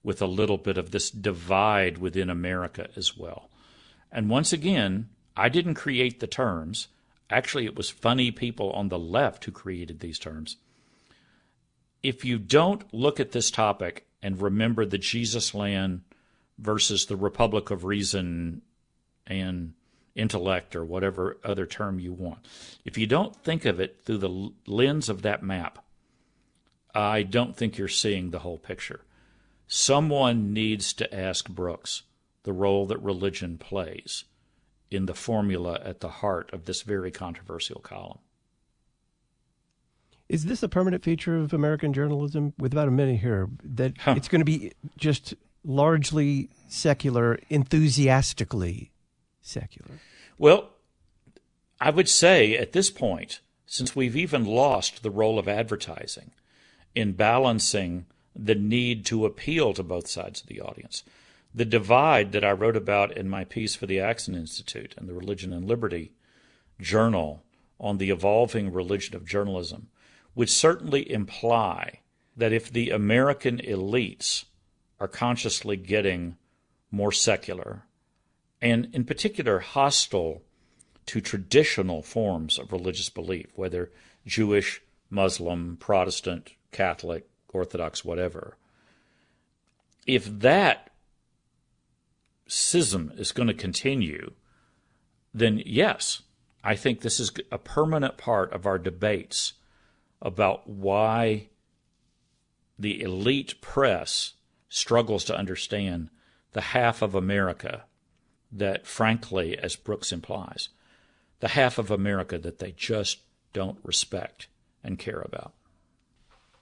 with 0.04 0.22
a 0.22 0.28
little 0.28 0.58
bit 0.58 0.78
of 0.78 0.92
this 0.92 1.12
divide 1.12 2.00
within 2.00 2.30
America 2.30 2.90
as 2.96 3.16
well. 3.16 3.50
And 4.12 4.30
once 4.30 4.52
again, 4.52 5.10
I 5.38 5.50
didn't 5.50 5.76
create 5.76 6.20
the 6.20 6.28
terms. 6.28 6.88
Actually, 7.30 7.66
it 7.66 7.76
was 7.76 7.90
funny 7.90 8.32
people 8.32 8.72
on 8.72 8.90
the 8.90 9.00
left 9.00 9.46
who 9.46 9.52
created 9.52 10.00
these 10.00 10.20
terms. 10.20 10.58
If 12.02 12.26
you 12.26 12.40
don't 12.40 12.92
look 12.94 13.20
at 13.20 13.32
this 13.32 13.52
topic 13.52 14.08
and 14.24 14.42
remember 14.42 14.86
the 14.86 14.98
Jesus 14.98 15.54
land 15.54 16.02
versus 16.58 17.06
the 17.06 17.16
Republic 17.16 17.70
of 17.70 17.86
Reason 17.86 18.64
and 19.28 19.74
intellect 20.16 20.76
or 20.76 20.84
whatever 20.84 21.38
other 21.44 21.68
term 21.68 22.00
you 22.00 22.12
want, 22.12 22.40
if 22.84 22.98
you 22.98 23.06
don't 23.06 23.36
think 23.36 23.66
of 23.66 23.80
it 23.80 24.02
through 24.04 24.18
the 24.18 24.52
lens 24.66 25.10
of 25.10 25.22
that 25.22 25.44
map, 25.44 25.86
I 26.94 27.24
don't 27.24 27.56
think 27.56 27.78
you're 27.78 27.88
seeing 27.88 28.32
the 28.32 28.40
whole 28.40 28.58
picture. 28.58 29.02
Someone 29.68 30.54
needs 30.54 30.94
to 30.94 31.16
ask 31.16 31.50
Brooks 31.50 32.04
the 32.44 32.54
role 32.54 32.86
that 32.88 32.98
religion 32.98 33.58
plays 33.58 34.26
in 34.90 35.06
the 35.06 35.14
formula 35.14 35.80
at 35.84 36.02
the 36.02 36.10
heart 36.10 36.50
of 36.52 36.66
this 36.66 36.82
very 36.82 37.12
controversial 37.12 37.80
column. 37.80 38.20
Is 40.28 40.46
this 40.46 40.64
a 40.64 40.70
permanent 40.70 41.04
feature 41.04 41.38
of 41.38 41.54
American 41.54 41.94
journalism? 41.94 42.54
With 42.58 42.74
about 42.74 42.88
a 42.88 42.92
minute 42.92 43.20
here, 43.20 43.50
that 43.64 43.98
huh. 43.98 44.16
it's 44.18 44.28
going 44.28 44.40
to 44.42 44.46
be 44.46 44.74
just 44.98 45.34
largely 45.64 46.50
secular, 46.68 47.40
enthusiastically 47.50 48.92
secular. 49.42 50.00
Well, 50.38 50.70
I 51.80 51.90
would 51.90 52.10
say 52.10 52.58
at 52.58 52.72
this 52.72 52.90
point, 52.90 53.42
since 53.66 53.96
we've 53.96 54.16
even 54.16 54.46
lost 54.46 55.04
the 55.04 55.10
role 55.10 55.40
of 55.40 55.48
advertising 55.48 56.32
in 56.96 57.14
balancing 57.14 58.06
the 58.36 58.56
need 58.56 59.06
to 59.06 59.26
appeal 59.26 59.74
to 59.74 59.84
both 59.84 60.08
sides 60.08 60.42
of 60.42 60.48
the 60.48 60.62
audience, 60.62 61.04
the 61.54 61.66
divide 61.66 62.32
that 62.32 62.46
I 62.46 62.52
wrote 62.52 62.78
about 62.78 63.16
in 63.16 63.30
my 63.30 63.44
piece 63.44 63.76
for 63.76 63.86
the 63.86 64.00
Acton 64.00 64.36
Institute 64.36 64.96
and 64.98 65.08
the 65.08 65.14
Religion 65.14 65.52
and 65.54 65.66
Liberty 65.66 66.12
Journal 66.80 67.44
on 67.80 67.98
the 67.98 68.10
evolving 68.10 68.72
religion 68.72 69.16
of 69.16 69.26
journalism 69.26 69.90
would 70.36 70.50
certainly 70.50 71.10
imply 71.12 72.00
that 72.38 72.54
if 72.54 72.72
the 72.72 72.90
American 72.92 73.58
elites 73.58 74.46
are 75.00 75.08
consciously 75.08 75.76
getting 75.76 76.38
more 76.92 77.12
secular, 77.12 77.84
and 78.62 78.88
in 78.94 79.04
particular 79.04 79.60
hostile 79.60 80.42
to 81.08 81.20
traditional 81.20 82.02
forms 82.02 82.60
of 82.60 82.72
religious 82.72 83.10
belief, 83.10 83.48
whether 83.56 83.92
Jewish, 84.26 84.82
Muslim, 85.10 85.76
Protestant, 85.78 86.54
Catholic, 86.72 87.28
Orthodox, 87.54 88.06
whatever, 88.06 88.58
if 90.08 90.26
that 90.40 90.90
schism 92.48 93.12
is 93.18 93.32
going 93.32 93.48
to 93.48 93.54
continue, 93.54 94.32
then 95.34 95.62
yes, 95.66 96.22
I 96.64 96.76
think 96.76 97.02
this 97.02 97.20
is 97.20 97.32
a 97.52 97.58
permanent 97.58 98.18
part 98.18 98.52
of 98.54 98.66
our 98.66 98.78
debates 98.78 99.54
about 100.22 100.68
why 100.68 101.48
the 102.78 103.02
elite 103.02 103.62
press 103.62 104.34
struggles 104.70 105.24
to 105.26 105.38
understand 105.38 106.10
the 106.54 106.62
half 106.62 107.02
of 107.02 107.16
America 107.16 107.84
that, 108.52 108.86
frankly, 108.86 109.58
as 109.58 109.76
Brooks 109.76 110.12
implies, 110.12 110.70
the 111.40 111.50
half 111.50 111.78
of 111.78 111.90
America 111.90 112.38
that 112.38 112.60
they 112.60 112.72
just 112.72 113.20
don't 113.54 113.80
respect 113.84 114.48
and 114.84 115.00
care 115.00 115.22
about. 115.22 115.54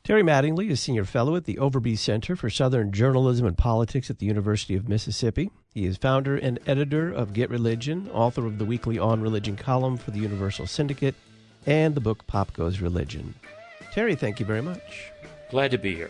Terry 0.10 0.24
Mattingly 0.24 0.72
is 0.72 0.82
Senior 0.82 1.06
Fellow 1.06 1.36
at 1.36 1.46
the 1.46 1.58
Overby 1.58 1.96
Center 1.96 2.36
for 2.36 2.50
Southern 2.50 2.92
Journalism 2.92 3.46
and 3.46 3.56
Politics 3.56 4.10
at 4.10 4.18
the 4.18 4.26
University 4.26 4.74
of 4.74 4.90
Mississippi. 4.90 5.52
He 5.72 5.86
is 5.86 5.98
founder 5.98 6.36
and 6.36 6.58
editor 6.66 7.14
of 7.14 7.32
Get 7.32 7.52
Religion, 7.52 8.10
author 8.12 8.48
of 8.48 8.58
the 8.58 8.66
weekly 8.66 8.98
On 8.98 9.22
Religion 9.22 9.56
column 9.56 9.98
for 9.98 10.10
the 10.10 10.18
Universal 10.18 10.66
Syndicate, 10.66 11.14
and 11.68 11.94
the 11.94 12.02
book 12.02 12.26
Pop 12.26 12.52
Goes 12.54 12.80
Religion. 12.82 13.36
Terry, 13.94 14.16
thank 14.16 14.40
you 14.40 14.48
very 14.48 14.64
much. 14.64 15.12
Glad 15.52 15.70
to 15.70 15.78
be 15.78 15.94
here. 15.94 16.10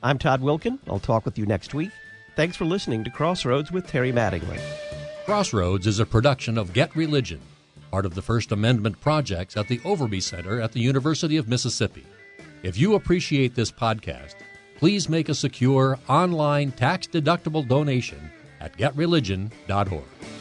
I'm 0.00 0.16
Todd 0.16 0.40
Wilken. 0.40 0.78
I'll 0.86 1.00
talk 1.00 1.24
with 1.24 1.36
you 1.36 1.46
next 1.46 1.74
week. 1.74 1.90
Thanks 2.36 2.56
for 2.56 2.64
listening 2.64 3.02
to 3.02 3.10
Crossroads 3.10 3.72
with 3.72 3.88
Terry 3.88 4.12
Mattingly. 4.12 4.60
Crossroads 5.24 5.88
is 5.88 5.98
a 5.98 6.06
production 6.06 6.56
of 6.56 6.72
Get 6.72 6.94
Religion, 6.94 7.40
part 7.90 8.06
of 8.06 8.14
the 8.14 8.22
First 8.22 8.52
Amendment 8.52 9.00
projects 9.00 9.56
at 9.56 9.66
the 9.66 9.78
Overby 9.78 10.22
Center 10.22 10.60
at 10.60 10.70
the 10.70 10.80
University 10.80 11.36
of 11.36 11.48
Mississippi. 11.48 12.06
If 12.64 12.78
you 12.78 12.94
appreciate 12.94 13.54
this 13.54 13.70
podcast, 13.70 14.36
please 14.78 15.06
make 15.10 15.28
a 15.28 15.34
secure 15.34 15.98
online 16.08 16.72
tax 16.72 17.06
deductible 17.06 17.68
donation 17.68 18.30
at 18.58 18.74
getreligion.org. 18.78 20.33